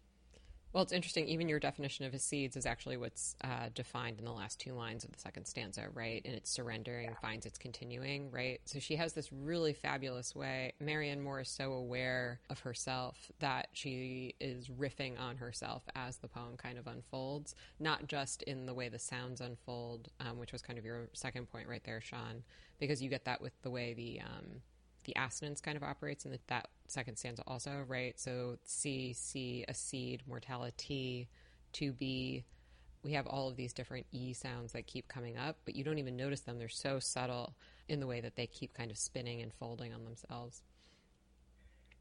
[0.76, 1.26] well, it's interesting.
[1.28, 4.74] Even your definition of his seeds is actually what's uh, defined in the last two
[4.74, 6.20] lines of the second stanza, right?
[6.26, 7.16] And it's surrendering yeah.
[7.22, 8.60] finds its continuing, right?
[8.66, 10.74] So she has this really fabulous way.
[10.78, 16.28] Marianne Moore is so aware of herself that she is riffing on herself as the
[16.28, 20.60] poem kind of unfolds, not just in the way the sounds unfold, um, which was
[20.60, 22.44] kind of your second point right there, Sean,
[22.78, 24.60] because you get that with the way the um,
[25.06, 28.18] the assonance kind of operates in the, that second stanza also, right?
[28.18, 31.28] So C, C, a seed, mortality,
[31.74, 32.44] to be.
[33.02, 35.98] We have all of these different E sounds that keep coming up, but you don't
[35.98, 36.58] even notice them.
[36.58, 37.54] They're so subtle
[37.88, 40.62] in the way that they keep kind of spinning and folding on themselves.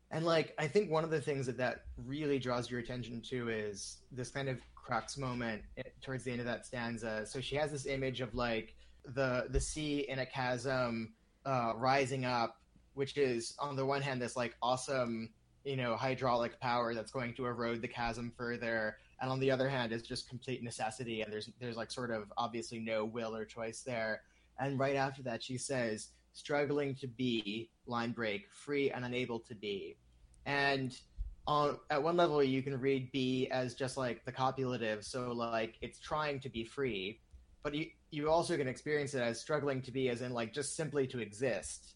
[0.10, 3.50] And like, I think one of the things that that really draws your attention to
[3.50, 5.62] is this kind of crux moment
[6.02, 7.26] towards the end of that stanza.
[7.28, 8.74] So she has this image of like
[9.14, 11.14] the the sea in a chasm
[11.46, 12.58] uh, rising up
[12.96, 15.30] which is on the one hand this like awesome
[15.66, 18.98] you know, hydraulic power that's going to erode the chasm further.
[19.20, 22.32] And on the other hand, it's just complete necessity, and there's there's like sort of
[22.38, 24.22] obviously no will or choice there.
[24.60, 29.56] And right after that, she says, "Struggling to be line break, free and unable to
[29.56, 29.98] be."
[30.46, 30.96] And
[31.48, 35.78] on at one level, you can read "be" as just like the copulative, so like
[35.82, 37.22] it's trying to be free,
[37.64, 40.76] but you you also can experience it as struggling to be, as in like just
[40.76, 41.95] simply to exist.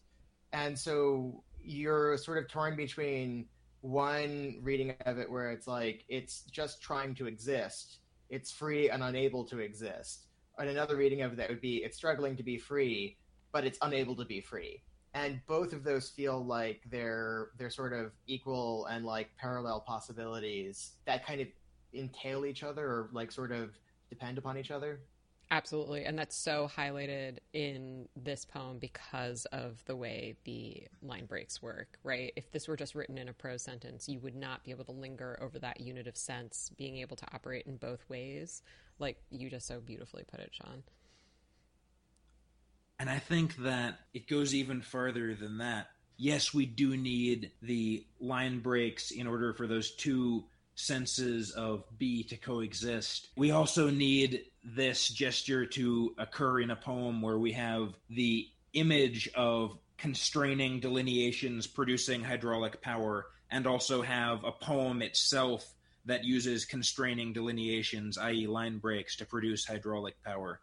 [0.52, 3.46] And so you're sort of torn between
[3.82, 9.02] one reading of it where it's like it's just trying to exist, it's free and
[9.02, 10.26] unable to exist,
[10.58, 13.16] and another reading of that would be it's struggling to be free,
[13.52, 14.82] but it's unable to be free.
[15.14, 20.92] And both of those feel like they're they're sort of equal and like parallel possibilities
[21.06, 21.48] that kind of
[21.94, 23.70] entail each other or like sort of
[24.08, 25.00] depend upon each other.
[25.52, 26.04] Absolutely.
[26.04, 31.98] And that's so highlighted in this poem because of the way the line breaks work,
[32.04, 32.32] right?
[32.36, 34.92] If this were just written in a prose sentence, you would not be able to
[34.92, 38.62] linger over that unit of sense, being able to operate in both ways,
[39.00, 40.84] like you just so beautifully put it, Sean.
[43.00, 45.88] And I think that it goes even further than that.
[46.16, 50.44] Yes, we do need the line breaks in order for those two
[50.80, 53.28] senses of be to coexist.
[53.36, 59.28] We also need this gesture to occur in a poem where we have the image
[59.34, 65.74] of constraining delineations producing hydraulic power and also have a poem itself
[66.06, 70.60] that uses constraining delineations, i.e., line breaks, to produce hydraulic power.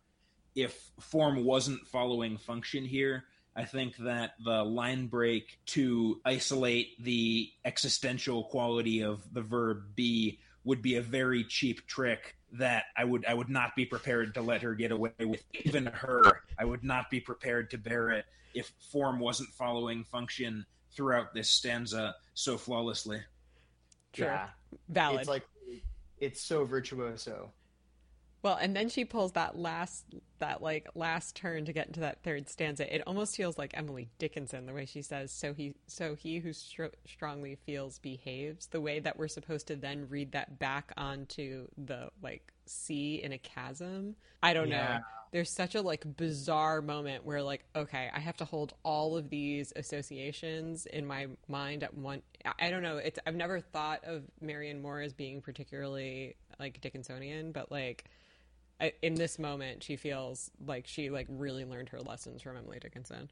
[0.56, 3.26] If form wasn't following function here,
[3.58, 10.40] I think that the line break to isolate the existential quality of the verb be
[10.64, 14.42] would be a very cheap trick that I would I would not be prepared to
[14.42, 16.44] let her get away with even her.
[16.60, 21.50] I would not be prepared to bear it if form wasn't following function throughout this
[21.50, 23.22] stanza so flawlessly.
[24.14, 24.28] Sure.
[24.28, 24.48] Yeah.
[24.90, 25.22] Valid.
[25.22, 25.48] It's like
[26.20, 27.52] it's so virtuoso.
[28.44, 30.06] Well, and then she pulls that last
[30.40, 32.94] that like last turn to get into that third stanza.
[32.94, 36.54] It almost feels like Emily Dickinson the way she says, "So he, so he who
[36.54, 41.68] str- strongly feels behaves." The way that we're supposed to then read that back onto
[41.78, 44.16] the like sea in a chasm.
[44.44, 44.98] I don't yeah.
[44.98, 45.00] know.
[45.32, 49.30] There's such a like bizarre moment where like, okay, I have to hold all of
[49.30, 52.22] these associations in my mind at one.
[52.60, 52.98] I don't know.
[52.98, 58.06] It's I've never thought of Marianne Moore as being particularly like Dickinsonian, but like
[59.02, 63.30] in this moment she feels like she like really learned her lessons from Emily Dickinson.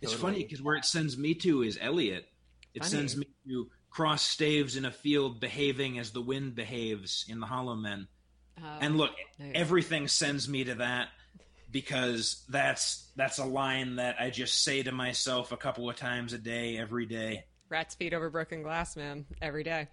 [0.00, 0.32] It's totally.
[0.32, 2.26] funny because where it sends me to is Eliot.
[2.74, 2.90] It funny.
[2.90, 7.46] sends me to cross staves in a field behaving as the wind behaves in the
[7.46, 8.08] Hollow Men.
[8.58, 9.12] Oh, and look,
[9.54, 11.08] everything sends me to that
[11.70, 16.32] because that's that's a line that I just say to myself a couple of times
[16.32, 17.44] a day, every day.
[17.68, 19.88] Rats feet over broken glass, man, every day.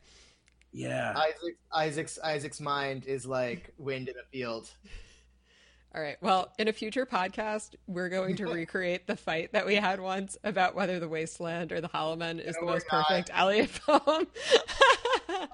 [0.71, 1.13] Yeah.
[1.17, 4.69] Isaac, Isaac's Isaac's mind is like wind in a field.
[5.95, 6.17] All right.
[6.21, 10.37] Well, in a future podcast, we're going to recreate the fight that we had once
[10.43, 14.27] about whether the Wasteland or the Hollow Men is no, the most perfect Eliot poem.
[15.27, 15.47] no,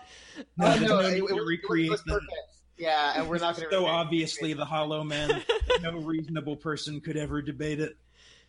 [0.59, 2.31] oh, no, it, it, recreate it perfect.
[2.77, 3.75] Yeah, and we're not going to.
[3.75, 5.41] So obviously, the Hollow Men.
[5.81, 7.95] no reasonable person could ever debate it.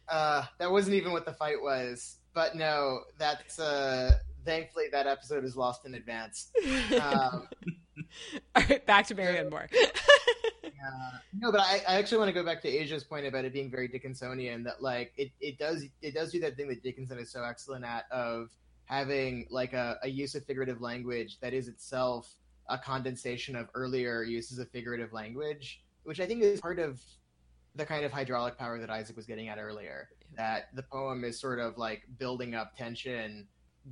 [0.08, 2.16] Uh, that wasn't even what the fight was.
[2.34, 6.50] But no, that's uh, thankfully that episode is lost in advance.
[7.00, 7.48] Um,
[8.54, 9.68] All right, back to Marianne Moore.
[9.72, 10.70] yeah.
[11.38, 13.70] No, but I, I actually want to go back to Asia's point about it being
[13.70, 14.64] very Dickinsonian.
[14.64, 17.84] That like it, it does it does do that thing that Dickinson is so excellent
[17.84, 18.50] at of
[18.86, 22.32] having like a, a use of figurative language that is itself
[22.68, 27.00] a condensation of earlier uses of figurative language, which I think is part of
[27.74, 30.08] the kind of hydraulic power that Isaac was getting at earlier.
[30.36, 33.46] That the poem is sort of like building up tension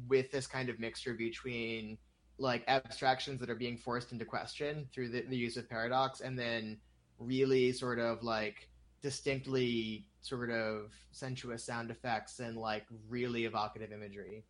[0.09, 1.99] with this kind of mixture between
[2.39, 6.39] like abstractions that are being forced into question through the, the use of paradox and
[6.39, 6.79] then
[7.19, 8.69] really sort of like
[9.03, 14.43] distinctly sort of sensuous sound effects and like really evocative imagery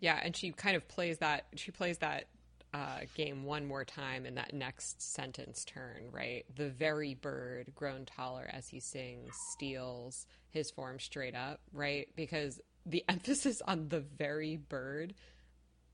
[0.00, 2.26] yeah and she kind of plays that she plays that
[2.74, 6.44] uh, game one more time in that next sentence turn, right?
[6.56, 12.08] The very bird, grown taller as he sings, steels his form straight up, right?
[12.16, 15.14] Because the emphasis on the very bird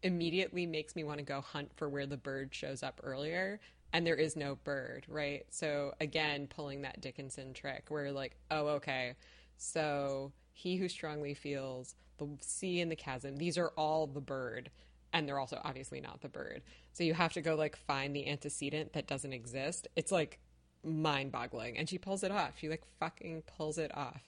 [0.03, 3.61] immediately makes me want to go hunt for where the bird shows up earlier
[3.93, 5.45] and there is no bird, right?
[5.51, 9.14] So again, pulling that Dickinson trick where like, oh, okay,
[9.57, 14.70] so he who strongly feels the sea and the chasm, these are all the bird,
[15.12, 16.62] and they're also obviously not the bird.
[16.93, 19.88] So you have to go like find the antecedent that doesn't exist.
[19.95, 20.38] It's like
[20.82, 21.76] mind boggling.
[21.76, 22.55] And she pulls it off.
[22.59, 24.22] She like fucking pulls it off.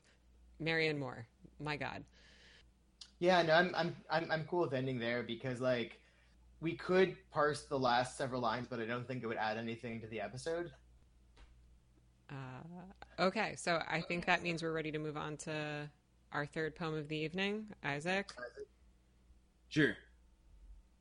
[0.60, 1.26] Marianne Moore,
[1.58, 2.04] my God.
[3.18, 6.00] Yeah, no, I'm I'm I'm I'm cool with ending there because like
[6.60, 10.00] we could parse the last several lines, but I don't think it would add anything
[10.00, 10.70] to the episode.
[12.30, 15.88] Uh, okay, so I think that means we're ready to move on to
[16.32, 18.32] our third poem of the evening, Isaac.
[19.68, 19.94] Sure.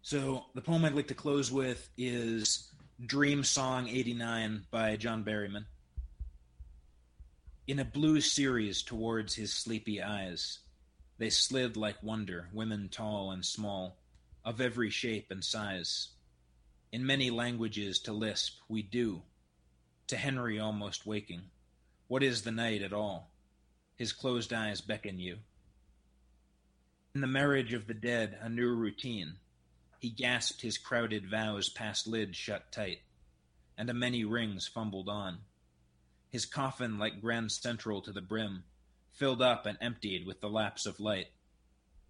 [0.01, 2.73] So the poem I'd like to close with is
[3.05, 5.65] Dream Song 89 by John Berryman.
[7.67, 10.59] In a blue series towards his sleepy eyes,
[11.17, 13.97] they slid like wonder, women tall and small,
[14.43, 16.09] of every shape and size.
[16.91, 19.21] In many languages to lisp, we do,
[20.07, 21.43] to Henry almost waking.
[22.07, 23.31] What is the night at all?
[23.95, 25.37] His closed eyes beckon you.
[27.15, 29.35] In the marriage of the dead, a new routine.
[29.99, 33.01] He gasped his crowded vows past lids shut tight,
[33.77, 35.39] and a many rings fumbled on.
[36.29, 38.63] His coffin like Grand Central to the brim,
[39.13, 41.27] filled up and emptied with the lapse of light.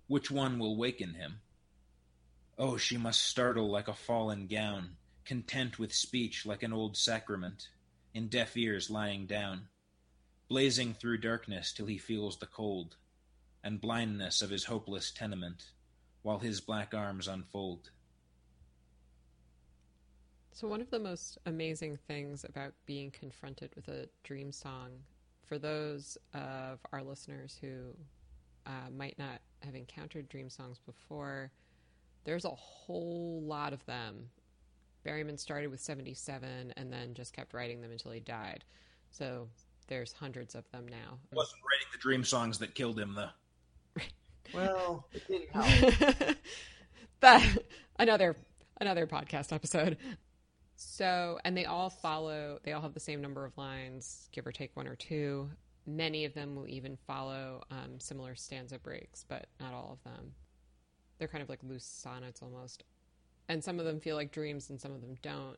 [0.08, 1.41] Which one will waken him?
[2.58, 4.95] Oh, she must startle like a fallen gown,
[5.26, 7.68] content with speech like an old sacrament,
[8.14, 9.68] in deaf ears lying down,
[10.47, 12.95] blazing through darkness till he feels the cold
[13.64, 15.72] and blindness of his hopeless tenement,
[16.22, 17.89] while his black arms unfold.
[20.51, 24.91] So, one of the most amazing things about being confronted with a dream song,
[25.54, 27.95] for those of our listeners who
[28.66, 31.51] uh, might not have encountered dream songs before,
[32.24, 34.30] there's a whole lot of them.
[35.06, 38.64] Berryman started with 77 and then just kept writing them until he died.
[39.12, 39.47] So,
[39.88, 41.20] there's hundreds of them now.
[41.30, 44.01] He wasn't writing the dream songs that killed him, though.
[44.54, 46.38] Well, it didn't help.
[47.22, 47.58] that
[47.97, 48.36] another
[48.82, 49.97] another podcast episode.
[50.76, 54.51] So, and they all follow, they all have the same number of lines, give or
[54.51, 55.49] take one or two.
[55.86, 60.32] Many of them will even follow um, similar stanza breaks, but not all of them.
[61.19, 62.84] They're kind of like loose sonnets almost.
[63.49, 65.57] And some of them feel like dreams and some of them don't.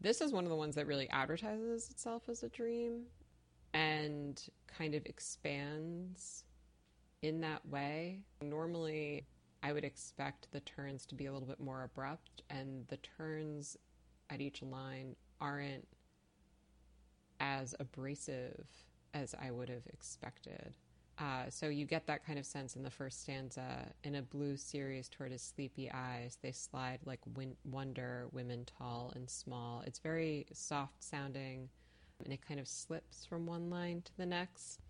[0.00, 3.02] This is one of the ones that really advertises itself as a dream
[3.74, 6.44] and kind of expands
[7.22, 8.20] in that way.
[8.42, 9.26] Normally,
[9.62, 13.76] I would expect the turns to be a little bit more abrupt, and the turns
[14.30, 15.86] at each line aren't
[17.40, 18.66] as abrasive
[19.14, 20.74] as I would have expected.
[21.18, 23.86] Uh, so you get that kind of sense in the first stanza.
[24.04, 29.12] In a blue series toward his sleepy eyes, they slide like win- wonder, women tall
[29.14, 29.82] and small.
[29.86, 31.68] It's very soft sounding,
[32.24, 34.80] and it kind of slips from one line to the next.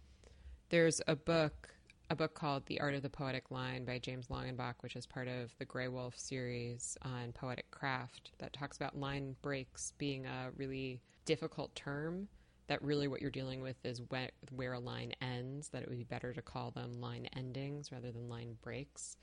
[0.68, 1.74] There's a book,
[2.10, 5.28] a book called The Art of the Poetic Line by James Longenbach, which is part
[5.28, 11.00] of the Graywolf series on poetic craft, that talks about line breaks being a really
[11.24, 12.26] difficult term
[12.66, 15.98] that really what you're dealing with is where, where a line ends, that it would
[15.98, 19.16] be better to call them line endings rather than line breaks.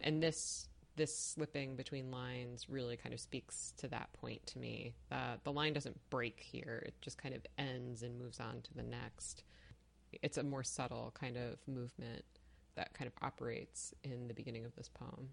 [0.00, 4.92] And this this slipping between lines really kind of speaks to that point to me.
[5.10, 8.74] Uh, the line doesn't break here, it just kind of ends and moves on to
[8.74, 9.42] the next.
[10.22, 12.24] It's a more subtle kind of movement
[12.76, 15.28] that kind of operates in the beginning of this poem.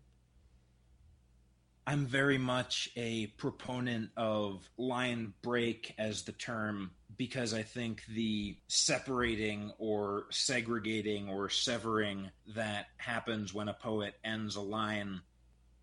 [1.88, 8.58] I'm very much a proponent of line break as the term because I think the
[8.68, 15.22] separating or segregating or severing that happens when a poet ends a line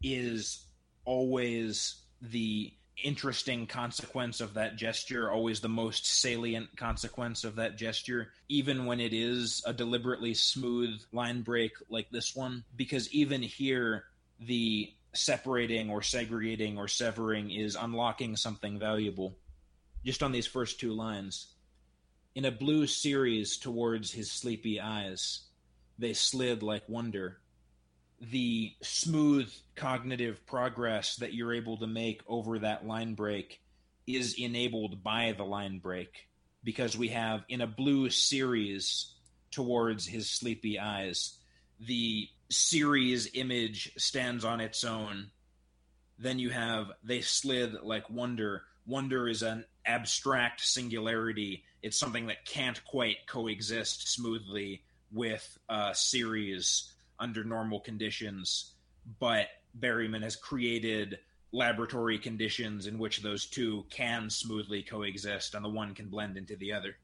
[0.00, 0.66] is
[1.04, 2.72] always the
[3.02, 9.00] interesting consequence of that gesture, always the most salient consequence of that gesture, even when
[9.00, 12.64] it is a deliberately smooth line break like this one.
[12.74, 14.04] Because even here,
[14.40, 19.36] the separating or segregating or severing is unlocking something valuable.
[20.04, 21.48] Just on these first two lines.
[22.34, 25.40] In a blue series towards his sleepy eyes,
[25.98, 27.38] they slid like wonder.
[28.20, 33.60] The smooth cognitive progress that you're able to make over that line break
[34.06, 36.28] is enabled by the line break
[36.64, 39.12] because we have in a blue series
[39.50, 41.38] towards his sleepy eyes
[41.80, 45.30] the series image stands on its own.
[46.18, 48.62] Then you have they slid like wonder.
[48.86, 51.64] Wonder is an abstract singularity.
[51.82, 58.74] It's something that can't quite coexist smoothly with a series under normal conditions.
[59.18, 59.48] But
[59.78, 61.18] Berryman has created
[61.52, 66.56] laboratory conditions in which those two can smoothly coexist and the one can blend into
[66.56, 66.96] the other.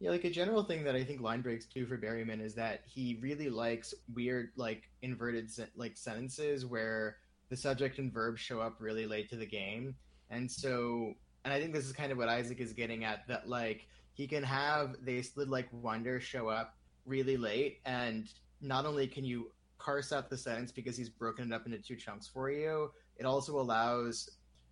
[0.00, 2.82] Yeah, like a general thing that I think line breaks do for Berryman is that
[2.86, 7.16] he really likes weird, like inverted like sentences where
[7.48, 9.94] the subject and verb show up really late to the game,
[10.30, 13.48] and so, and I think this is kind of what Isaac is getting at that
[13.48, 16.76] like he can have they slid like wonder show up
[17.06, 18.28] really late and
[18.60, 21.96] not only can you parse out the sentence because he's broken it up into two
[21.96, 24.30] chunks for you, it also allows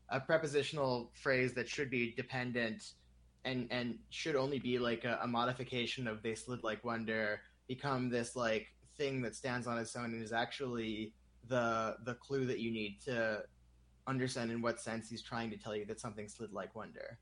[0.08, 2.92] a prepositional phrase that should be dependent
[3.44, 8.08] and and should only be like a, a modification of they slid like wonder become
[8.08, 11.12] this like thing that stands on its own and is actually
[11.48, 13.42] the the clue that you need to
[14.06, 17.18] understand in what sense he's trying to tell you that something slid like wonder.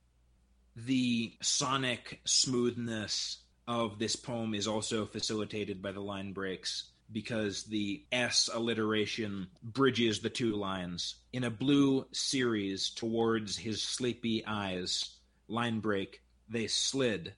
[0.76, 3.38] The sonic smoothness
[3.70, 10.18] of this poem is also facilitated by the line breaks because the S alliteration bridges
[10.18, 11.14] the two lines.
[11.32, 15.14] In a blue series towards his sleepy eyes,
[15.46, 17.34] line break, they slid.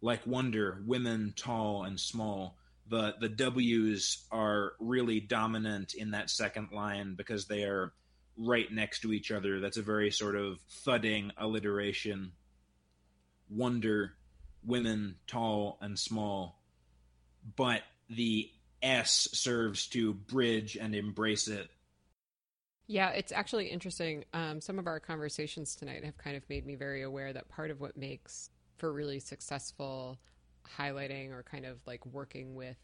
[0.00, 2.56] Like wonder, women tall and small.
[2.88, 7.92] The the W's are really dominant in that second line because they are
[8.36, 9.58] right next to each other.
[9.58, 12.30] That's a very sort of thudding alliteration.
[13.48, 14.14] Wonder,
[14.64, 16.60] women tall and small.
[17.56, 18.50] But the
[18.82, 21.70] S serves to bridge and embrace it.
[22.86, 24.24] Yeah, it's actually interesting.
[24.32, 27.70] Um, some of our conversations tonight have kind of made me very aware that part
[27.70, 30.18] of what makes for really successful
[30.78, 32.76] highlighting or kind of like working with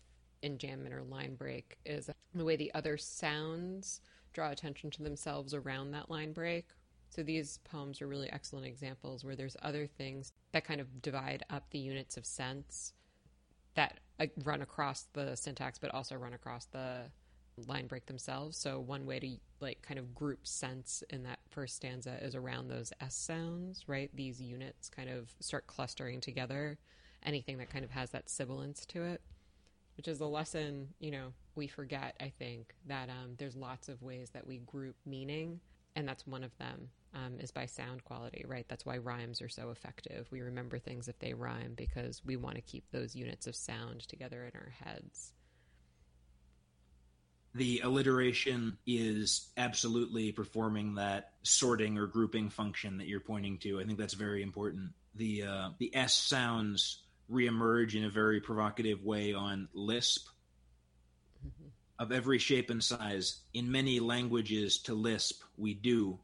[0.42, 4.00] enjambment or line break is the way the other sounds
[4.32, 6.68] draw attention to themselves around that line break.
[7.16, 11.44] So these poems are really excellent examples where there's other things that kind of divide
[11.48, 12.92] up the units of sense
[13.74, 14.00] that
[14.44, 17.04] run across the syntax, but also run across the
[17.66, 18.58] line break themselves.
[18.58, 22.68] So one way to like kind of group sense in that first stanza is around
[22.68, 24.10] those S sounds, right?
[24.14, 26.76] These units kind of start clustering together.
[27.22, 29.22] Anything that kind of has that sibilance to it,
[29.96, 34.02] which is a lesson, you know, we forget, I think, that um, there's lots of
[34.02, 35.60] ways that we group meaning,
[35.96, 38.66] and that's one of them um, is by sound quality, right?
[38.68, 40.28] That's why rhymes are so effective.
[40.30, 44.02] We remember things if they rhyme because we want to keep those units of sound
[44.02, 45.32] together in our heads.
[47.54, 53.80] The alliteration is absolutely performing that sorting or grouping function that you're pointing to.
[53.80, 54.90] I think that's very important.
[55.14, 60.28] The uh, the S sounds reemerge in a very provocative way on Lisp,
[61.98, 63.40] of every shape and size.
[63.54, 66.18] In many languages, to lisp, we do.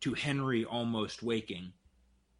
[0.00, 1.72] To Henry, almost waking.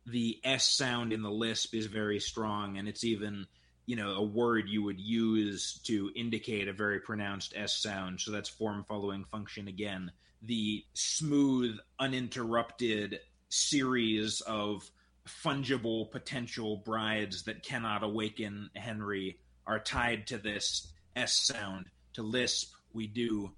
[0.06, 3.46] The S sound in the lisp is very strong, and it's even,
[3.86, 8.20] you know, a word you would use to indicate a very pronounced S sound.
[8.20, 10.10] So that's form following function again.
[10.42, 14.90] The smooth, uninterrupted series of
[15.26, 22.74] fungible potential brides that cannot awaken Henry are tied to this S sound to Lisp,
[22.92, 23.52] we do.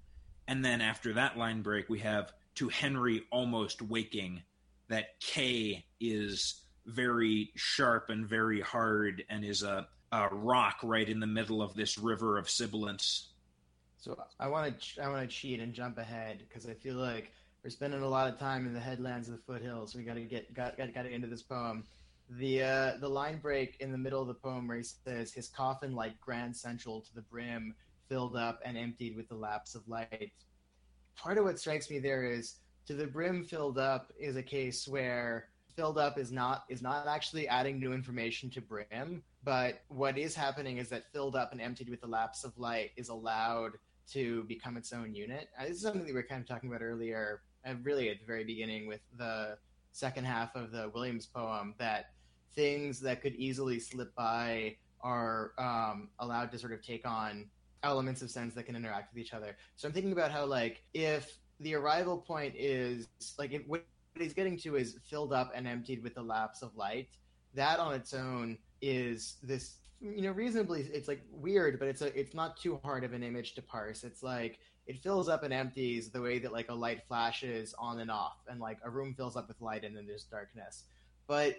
[0.47, 4.43] And then after that line break, we have to Henry almost waking.
[4.89, 11.19] That K is very sharp and very hard and is a, a rock right in
[11.19, 13.29] the middle of this river of sibilance.
[13.97, 17.33] So I want to I want to cheat and jump ahead because I feel like
[17.63, 19.95] we're spending a lot of time in the headlands of the foothills.
[19.95, 21.83] We got to get got got, got into this poem.
[22.29, 25.49] The uh, the line break in the middle of the poem where he says his
[25.49, 27.75] coffin like grand central to the brim
[28.09, 30.31] filled up and emptied with the lapse of light.
[31.15, 32.55] Part of what strikes me there is
[32.85, 37.07] to the brim filled up is a case where filled up is not is not
[37.07, 41.61] actually adding new information to brim, but what is happening is that filled up and
[41.61, 43.73] emptied with the lapse of light is allowed
[44.11, 45.49] to become its own unit.
[45.59, 48.19] Uh, this is something that we were kind of talking about earlier, and really at
[48.19, 49.57] the very beginning with the
[49.91, 52.11] second half of the Williams poem, that
[52.55, 57.45] things that could easily slip by are um, allowed to sort of take on
[57.87, 59.57] elements of sense that can interact with each other.
[59.75, 63.07] So I'm thinking about how like if the arrival point is
[63.37, 63.83] like if, what
[64.17, 67.09] he's getting to is filled up and emptied with the lapse of light.
[67.53, 72.19] That on its own is this you know reasonably it's like weird but it's a
[72.19, 75.51] it's not too hard of an image to parse it's like it fills up and
[75.51, 79.15] empties the way that like a light flashes on and off and like a room
[79.15, 80.83] fills up with light and then there's darkness
[81.25, 81.55] but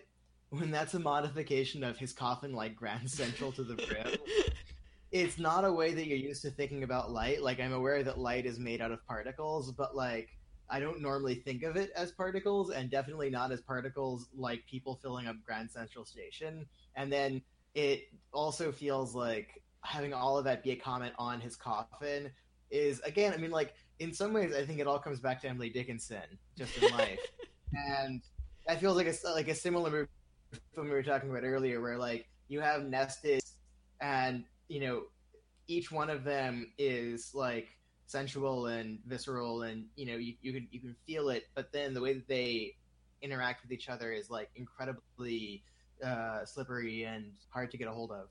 [0.51, 4.16] when that's a modification of his coffin like grand central to the brim
[5.11, 7.43] it's not a way that you're used to thinking about light.
[7.43, 10.31] Like I'm aware that light is made out of particles, but like
[10.71, 14.99] I don't normally think of it as particles, and definitely not as particles like people
[15.03, 16.67] filling up Grand Central Station.
[16.95, 17.41] And then
[17.75, 22.31] it also feels like having all of that be a comment on his coffin
[22.71, 23.33] is again.
[23.33, 26.39] I mean, like in some ways, I think it all comes back to Emily Dickinson
[26.57, 27.21] just in life,
[27.73, 28.21] and
[28.67, 30.07] that feels like a like a similar
[30.75, 33.41] film we were talking about earlier, where like you have nested
[34.01, 35.03] and you know,
[35.66, 37.69] each one of them is like
[38.07, 41.45] sensual and visceral, and you know, you, you can you can feel it.
[41.55, 42.75] But then the way that they
[43.23, 45.62] interact with each other is like incredibly
[46.05, 48.29] uh, slippery and hard to get a hold of.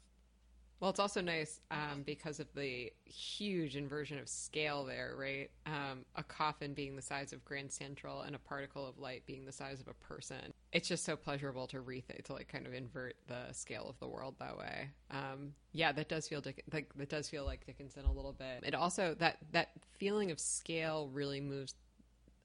[0.79, 5.49] Well, it's also nice um, because of the huge inversion of scale there, right?
[5.65, 9.43] Um, a coffin being the size of Grand Central and a particle of light being
[9.45, 10.53] the size of a person.
[10.71, 14.07] It's just so pleasurable to rethink to like kind of invert the scale of the
[14.07, 14.89] world that way.
[15.09, 18.63] Um, yeah, that does feel Dick- like that does feel like Dickinson a little bit.
[18.63, 21.73] It also that that feeling of scale really moves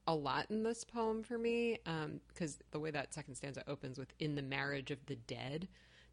[0.06, 1.78] a lot in this poem for me
[2.28, 5.68] because the way that second stanza opens with "in the marriage of the dead."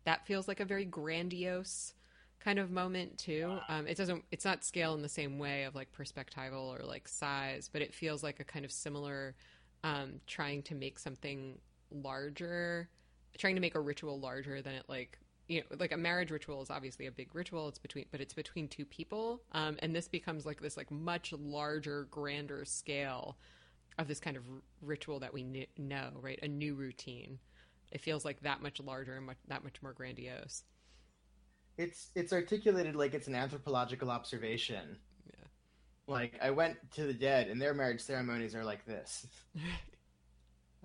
[0.06, 1.94] That feels like a very grandiose
[2.40, 3.58] kind of moment too.
[3.68, 4.24] Um, it doesn't.
[4.32, 7.94] It's not scale in the same way of like perspectival or like size, but it
[7.94, 9.36] feels like a kind of similar
[9.84, 11.58] um, trying to make something
[11.92, 12.90] larger,
[13.38, 15.18] trying to make a ritual larger than it like
[15.48, 17.68] you know like a marriage ritual is obviously a big ritual.
[17.68, 21.34] It's between but it's between two people, um, and this becomes like this like much
[21.34, 23.38] larger, grander scale
[23.98, 26.40] of this kind of r- ritual that we kn- know, right?
[26.42, 27.40] A new routine.
[27.92, 30.64] It feels like that much larger and much, that much more grandiose
[31.80, 34.98] it's it's articulated like it's an anthropological observation.
[35.28, 35.46] Yeah.
[36.08, 39.26] Like I went to the dead, and their marriage ceremonies are like this.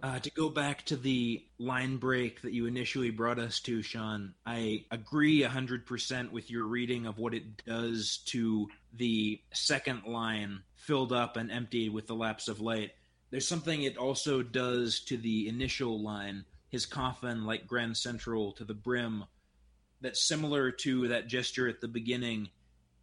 [0.03, 4.34] Uh, to go back to the line break that you initially brought us to, Sean,
[4.45, 11.12] I agree 100% with your reading of what it does to the second line, filled
[11.12, 12.90] up and emptied with the lapse of light.
[13.30, 18.64] There's something it also does to the initial line, his coffin like Grand Central to
[18.64, 19.24] the brim,
[20.05, 22.50] that's similar to that gesture at the beginning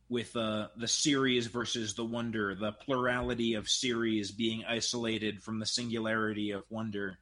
[0.08, 5.66] with uh, the series versus the wonder, the plurality of series being isolated from the
[5.66, 7.18] singularity of wonder.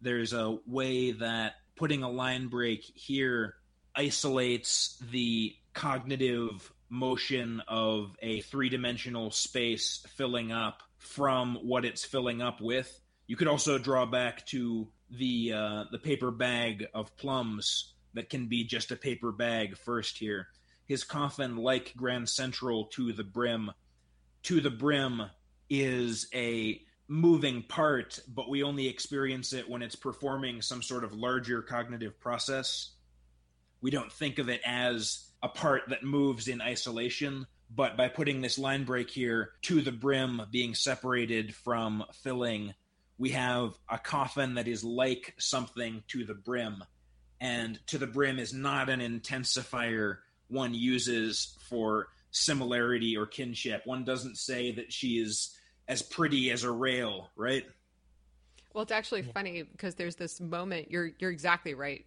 [0.00, 3.56] There's a way that putting a line break here
[3.94, 12.40] isolates the cognitive motion of a three dimensional space filling up from what it's filling
[12.40, 12.98] up with.
[13.26, 18.46] You could also draw back to the uh, the paper bag of plums that can
[18.46, 20.48] be just a paper bag first here
[20.88, 23.70] his coffin like Grand Central to the brim.
[24.44, 25.22] To the brim
[25.68, 31.12] is a moving part, but we only experience it when it's performing some sort of
[31.12, 32.92] larger cognitive process.
[33.82, 38.40] We don't think of it as a part that moves in isolation, but by putting
[38.40, 42.72] this line break here to the brim being separated from filling,
[43.18, 46.82] we have a coffin that is like something to the brim.
[47.40, 50.18] And to the brim is not an intensifier
[50.48, 53.82] one uses for similarity or kinship.
[53.84, 57.64] One doesn't say that she is as pretty as a rail, right?
[58.74, 60.90] Well, it's actually funny because there's this moment.
[60.90, 62.04] You're you're exactly right,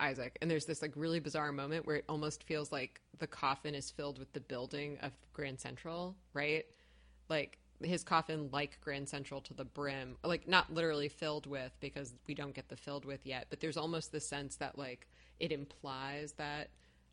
[0.00, 0.38] Isaac.
[0.40, 3.90] And there's this like really bizarre moment where it almost feels like the coffin is
[3.90, 6.64] filled with the building of Grand Central, right?
[7.28, 12.14] Like his coffin like Grand Central to the brim, like not literally filled with because
[12.26, 15.06] we don't get the filled with yet, but there's almost the sense that like
[15.38, 16.70] it implies that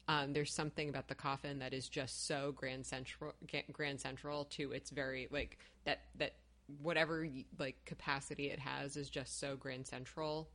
[0.07, 3.33] um, there's something about the coffin that is just so grand central,
[3.71, 6.33] grand central to its very like that that
[6.81, 7.27] whatever
[7.59, 10.49] like capacity it has is just so grand central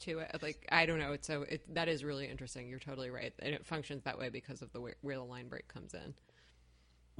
[0.00, 0.36] to it.
[0.42, 2.68] Like I don't know, it's so it, that is really interesting.
[2.68, 5.48] You're totally right, and it functions that way because of the way, where the line
[5.48, 6.14] break comes in.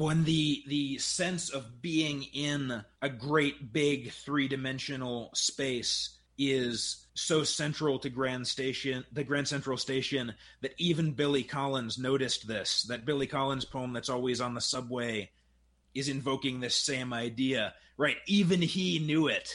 [0.03, 7.44] When the the sense of being in a great big three dimensional space is so
[7.44, 12.82] central to Grand Station, the Grand Central Station, that even Billy Collins noticed this.
[12.82, 15.30] That Billy Collins poem that's always on the subway
[15.94, 18.16] is invoking this same idea, right?
[18.26, 19.55] Even he knew it,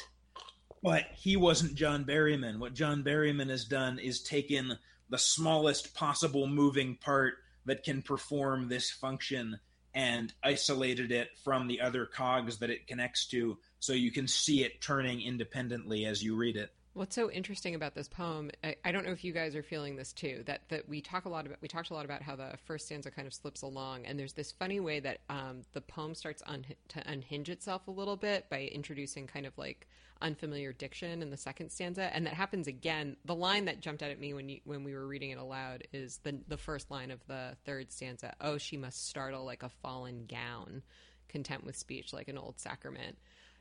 [0.82, 2.60] but he wasn't John Berryman.
[2.60, 4.80] What John Berryman has done is taken
[5.10, 7.34] the smallest possible moving part
[7.66, 9.60] that can perform this function
[9.98, 14.64] and isolated it from the other cogs that it connects to so you can see
[14.64, 16.72] it turning independently as you read it.
[16.94, 19.96] What's so interesting about this poem, I, I, don't know if you guys are feeling
[19.96, 22.36] this too, that, that we talk a lot about, we talked a lot about how
[22.36, 25.82] the first stanza kind of slips along, and there's this funny way that um, the
[25.82, 29.88] poem starts un- to unhinge itself a little bit by introducing kind of like
[30.22, 33.18] unfamiliar diction in the second stanza, and that happens again.
[33.26, 35.84] The line that jumped out at me when you, when we were reading it aloud
[35.94, 38.36] is the the first line of the third stanza.
[38.42, 40.84] Oh, she must startle like a fallen gown,
[41.30, 43.18] content with speech like an old sacrament.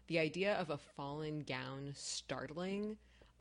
[0.09, 2.96] The idea of a fallen gown startling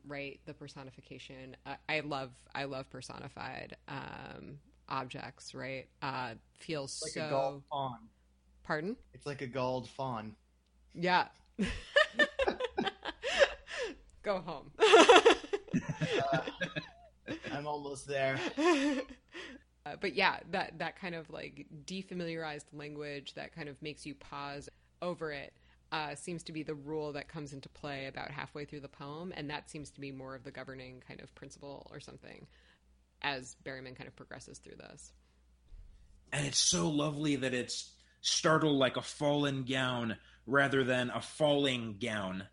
[0.07, 7.13] right the personification uh, i love i love personified um objects right uh feels like
[7.13, 7.97] so a galled fawn.
[8.63, 8.95] Pardon?
[9.13, 10.35] It's like a galled fawn.
[10.93, 11.27] Yeah
[14.25, 16.39] go home uh,
[17.53, 18.39] i'm almost there
[19.85, 24.13] uh, but yeah that that kind of like defamiliarized language that kind of makes you
[24.15, 24.67] pause
[25.01, 25.53] over it
[25.91, 29.31] uh, seems to be the rule that comes into play about halfway through the poem,
[29.37, 32.47] and that seems to be more of the governing kind of principle or something
[33.21, 35.13] as Berryman kind of progresses through this.
[36.33, 41.97] And it's so lovely that it's startled like a fallen gown rather than a falling
[42.01, 42.43] gown.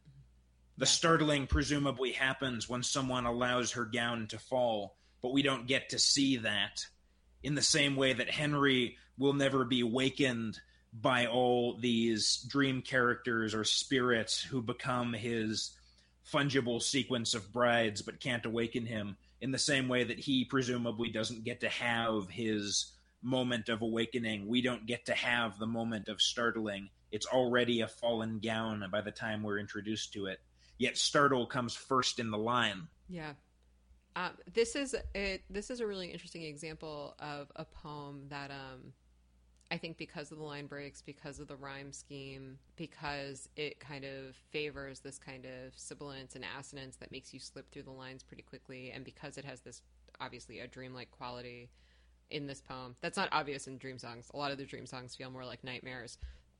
[0.78, 5.90] The startling presumably happens when someone allows her gown to fall, but we don't get
[5.90, 6.86] to see that.
[7.42, 10.58] In the same way that Henry will never be wakened
[10.92, 15.76] by all these dream characters or spirits who become his
[16.26, 21.10] fungible sequence of brides but can't awaken him in the same way that he presumably
[21.10, 22.92] doesn't get to have his
[23.22, 24.48] moment of awakening.
[24.48, 26.88] We don't get to have the moment of startling.
[27.10, 30.40] It's already a fallen gown by the time we're introduced to it
[30.82, 33.32] yet startle comes first in the line Yeah.
[34.14, 38.92] Um, this is a, this is a really interesting example of a poem that um,
[39.70, 44.04] I think because of the line breaks, because of the rhyme scheme, because it kind
[44.04, 48.22] of favors this kind of sibilance and assonance that makes you slip through the lines
[48.22, 49.80] pretty quickly, and because it has this
[50.20, 51.70] obviously a dreamlike quality
[52.28, 54.30] in this poem that's not obvious in dream songs.
[54.34, 56.18] A lot of the dream songs feel more like nightmares.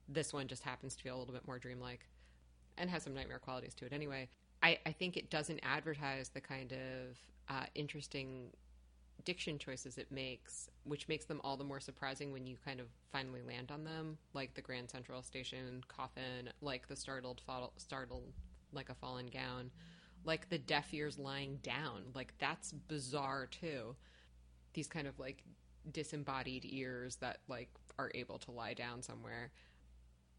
[0.08, 2.08] This one just happens to feel a little bit more dreamlike
[2.78, 4.28] and has some nightmare qualities to it anyway.
[4.62, 7.18] I, I think it doesn't advertise the kind of
[7.48, 8.50] uh, interesting
[9.24, 12.86] diction choices it makes, which makes them all the more surprising when you kind of
[13.10, 17.40] finally land on them, like the Grand Central Station coffin, like the startled,
[17.76, 18.32] startled,
[18.72, 19.70] like a fallen gown,
[20.24, 22.04] like the deaf ears lying down.
[22.14, 23.96] Like that's bizarre too.
[24.74, 25.42] These kind of like
[25.90, 27.68] disembodied ears that like
[27.98, 29.50] are able to lie down somewhere.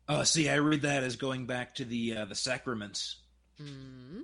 [0.07, 3.17] Uh, see i read that as going back to the uh, the sacraments
[3.61, 4.23] Mm.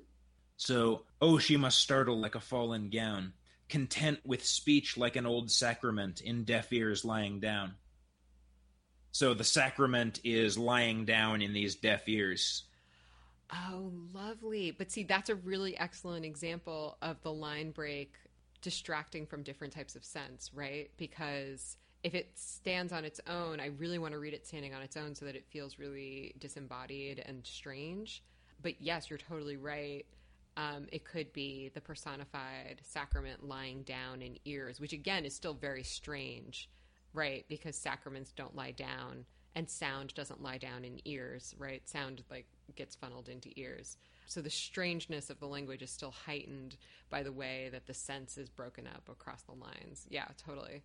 [0.58, 3.34] So, oh, she must startle like a fallen gown,
[3.70, 7.76] content with speech like an old sacrament, in deaf ears lying down.
[9.12, 12.64] So the sacrament is lying down in these deaf ears.
[13.52, 14.72] Oh, lovely.
[14.72, 18.14] But see, that's a really excellent example of the line break
[18.62, 20.92] distracting from different types of sense, right?
[20.98, 24.82] Because if it stands on its own, I really want to read it standing on
[24.82, 28.24] its own so that it feels really disembodied and strange.
[28.62, 30.06] But yes, you're totally right.
[30.58, 35.54] Um, it could be the personified sacrament lying down in ears, which again is still
[35.54, 36.70] very strange,
[37.14, 37.46] right?
[37.48, 39.26] Because sacraments don't lie down
[39.56, 41.88] and sound doesn't lie down in ears, right?
[41.88, 42.46] Sound like
[42.76, 43.98] gets funneled into ears.
[44.26, 46.78] So the strangeness of the language is still heightened
[47.10, 50.06] by the way that the sense is broken up across the lines.
[50.10, 50.84] Yeah, totally.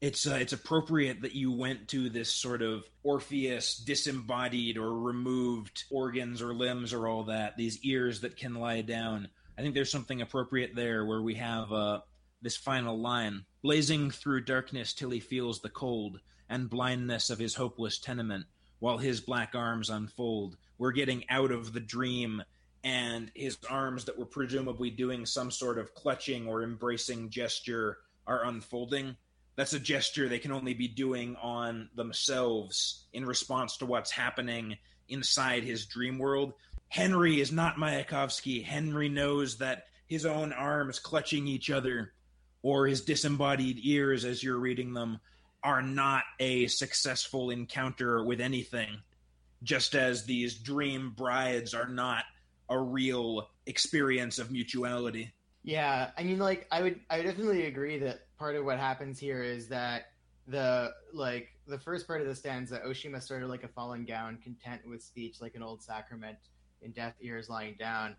[0.00, 5.84] It's uh, it's appropriate that you went to this sort of Orpheus disembodied or removed
[5.90, 7.56] organs or limbs or all that.
[7.56, 9.28] These ears that can lie down.
[9.56, 12.00] I think there's something appropriate there where we have uh,
[12.42, 17.54] this final line: blazing through darkness till he feels the cold and blindness of his
[17.54, 18.44] hopeless tenement,
[18.80, 20.58] while his black arms unfold.
[20.76, 22.42] We're getting out of the dream,
[22.84, 28.44] and his arms that were presumably doing some sort of clutching or embracing gesture are
[28.44, 29.16] unfolding.
[29.56, 34.76] That's a gesture they can only be doing on themselves in response to what's happening
[35.08, 36.52] inside his dream world.
[36.88, 38.62] Henry is not Mayakovsky.
[38.62, 42.12] Henry knows that his own arms clutching each other
[42.62, 45.18] or his disembodied ears as you're reading them
[45.62, 48.98] are not a successful encounter with anything,
[49.62, 52.24] just as these dream brides are not
[52.68, 55.32] a real experience of mutuality.
[55.62, 59.18] Yeah, I mean, like, I would, I would definitely agree that part of what happens
[59.18, 60.12] here is that
[60.48, 64.82] the like the first part of the stanza, Oshima started like a fallen gown, content
[64.88, 66.38] with speech like an old sacrament,
[66.82, 68.16] in deaf ears lying down.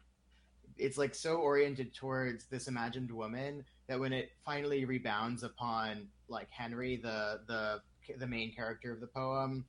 [0.78, 6.50] It's like so oriented towards this imagined woman that when it finally rebounds upon like
[6.52, 7.82] Henry, the the
[8.18, 9.66] the main character of the poem,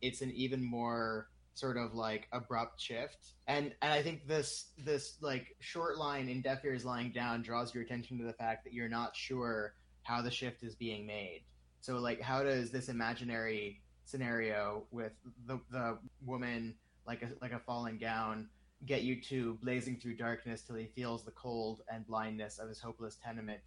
[0.00, 5.18] it's an even more sort of like abrupt shift and and i think this this
[5.20, 8.72] like short line in deaf ears lying down draws your attention to the fact that
[8.72, 11.42] you're not sure how the shift is being made.
[11.80, 15.12] So like how does this imaginary scenario with
[15.46, 16.74] the the woman
[17.06, 18.48] like a like a falling gown
[18.84, 22.80] get you to blazing through darkness till he feels the cold and blindness of his
[22.80, 23.60] hopeless tenement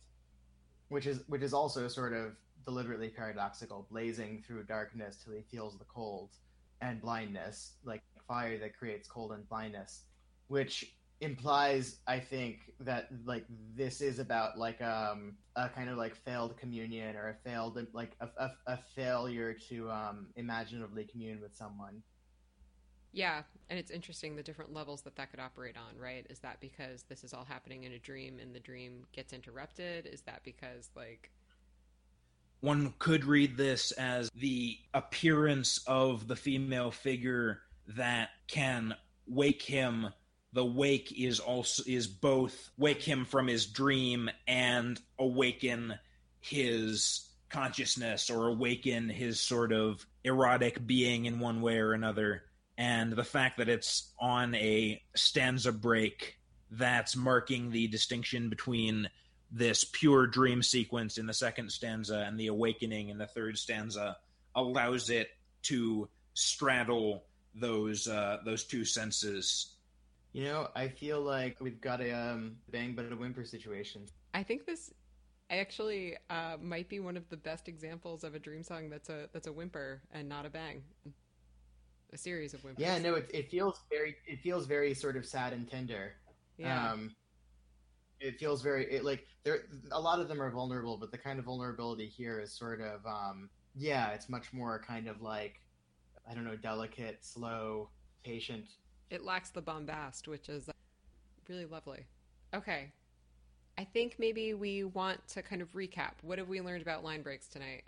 [0.89, 2.33] which is which is also sort of
[2.65, 6.29] deliberately paradoxical blazing through darkness till he feels the cold
[6.81, 10.03] and blindness, like fire that creates cold and blindness,
[10.47, 13.45] which implies, I think, that like
[13.75, 18.15] this is about like um a kind of like failed communion or a failed like
[18.19, 22.01] a, a, a failure to um imaginatively commune with someone.
[23.11, 26.25] Yeah, and it's interesting the different levels that that could operate on, right?
[26.29, 30.05] Is that because this is all happening in a dream and the dream gets interrupted?
[30.05, 31.31] Is that because like
[32.59, 38.93] one could read this as the appearance of the female figure that can
[39.27, 40.07] wake him
[40.55, 45.99] the wake is also is both wake him from his dream and awaken
[46.39, 52.43] his consciousness or awaken his sort of erotic being in one way or another.
[52.77, 56.37] And the fact that it's on a stanza break
[56.71, 59.09] that's marking the distinction between
[59.51, 64.17] this pure dream sequence in the second stanza and the awakening in the third stanza
[64.55, 65.29] allows it
[65.63, 69.74] to straddle those uh, those two senses.
[70.35, 74.01] You know, I feel like we've got a um, bang but a whimper situation.
[74.33, 74.91] I think this
[75.49, 79.29] actually uh, might be one of the best examples of a dream song that's a
[79.31, 80.83] that's a whimper and not a bang.
[82.11, 82.81] A series of whimpers.
[82.83, 86.15] Yeah, no, it, it feels very it feels very sort of sad and tender.
[86.57, 86.91] Yeah.
[86.91, 87.15] Um,
[88.19, 89.67] it feels very it, like there.
[89.93, 93.05] A lot of them are vulnerable, but the kind of vulnerability here is sort of
[93.05, 95.61] um, yeah, it's much more kind of like
[96.29, 97.87] I don't know, delicate, slow,
[98.25, 98.65] patient.
[99.09, 100.69] It lacks the bombast, which is
[101.47, 102.05] really lovely.
[102.53, 102.91] Okay.
[103.77, 106.13] I think maybe we want to kind of recap.
[106.21, 107.83] What have we learned about line breaks tonight?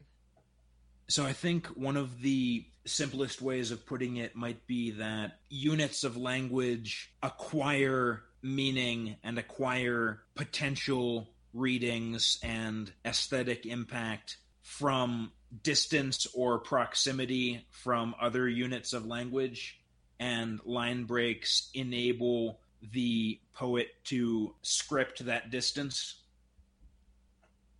[1.10, 6.04] So I think one of the simplest ways of putting it might be that units
[6.04, 15.32] of language acquire meaning and acquire potential readings and aesthetic impact from
[15.64, 19.80] distance or proximity from other units of language
[20.20, 22.60] and line breaks enable
[22.94, 26.22] the poet to script that distance.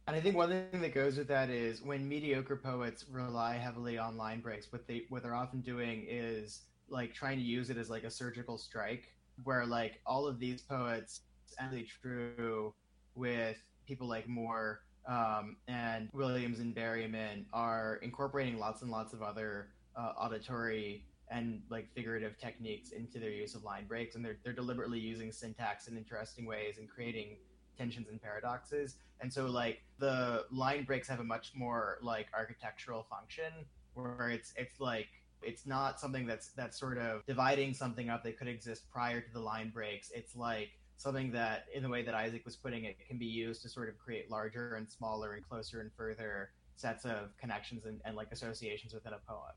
[0.08, 3.98] And I think one thing that goes with that is when mediocre poets rely heavily
[3.98, 7.78] on line breaks, what they what they're often doing is like trying to use it
[7.78, 9.14] as like a surgical strike,
[9.44, 11.22] where like all of these poets,
[11.60, 12.74] and true
[13.16, 19.22] with people like Moore um, and Williams and Berryman, are incorporating lots and lots of
[19.22, 19.68] other
[19.98, 24.54] uh, auditory and like figurative techniques into their use of line breaks, and they're they're
[24.54, 27.38] deliberately using syntax in interesting ways and creating
[27.78, 28.96] tensions and paradoxes.
[29.22, 33.52] And so like the line breaks have a much more like architectural function
[33.94, 35.08] where it's it's like
[35.42, 39.34] it's not something that's that's sort of dividing something up that could exist prior to
[39.34, 40.12] the line breaks.
[40.14, 43.62] It's like something that in the way that Isaac was putting it can be used
[43.62, 48.02] to sort of create larger and smaller and closer and further sets of connections and,
[48.06, 49.54] and like associations within a poem.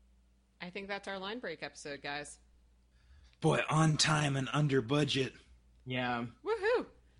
[0.61, 2.37] I think that's our line break episode, guys.
[3.41, 5.33] boy on time and under budget
[5.85, 6.25] Yeah.
[6.43, 6.85] Woo!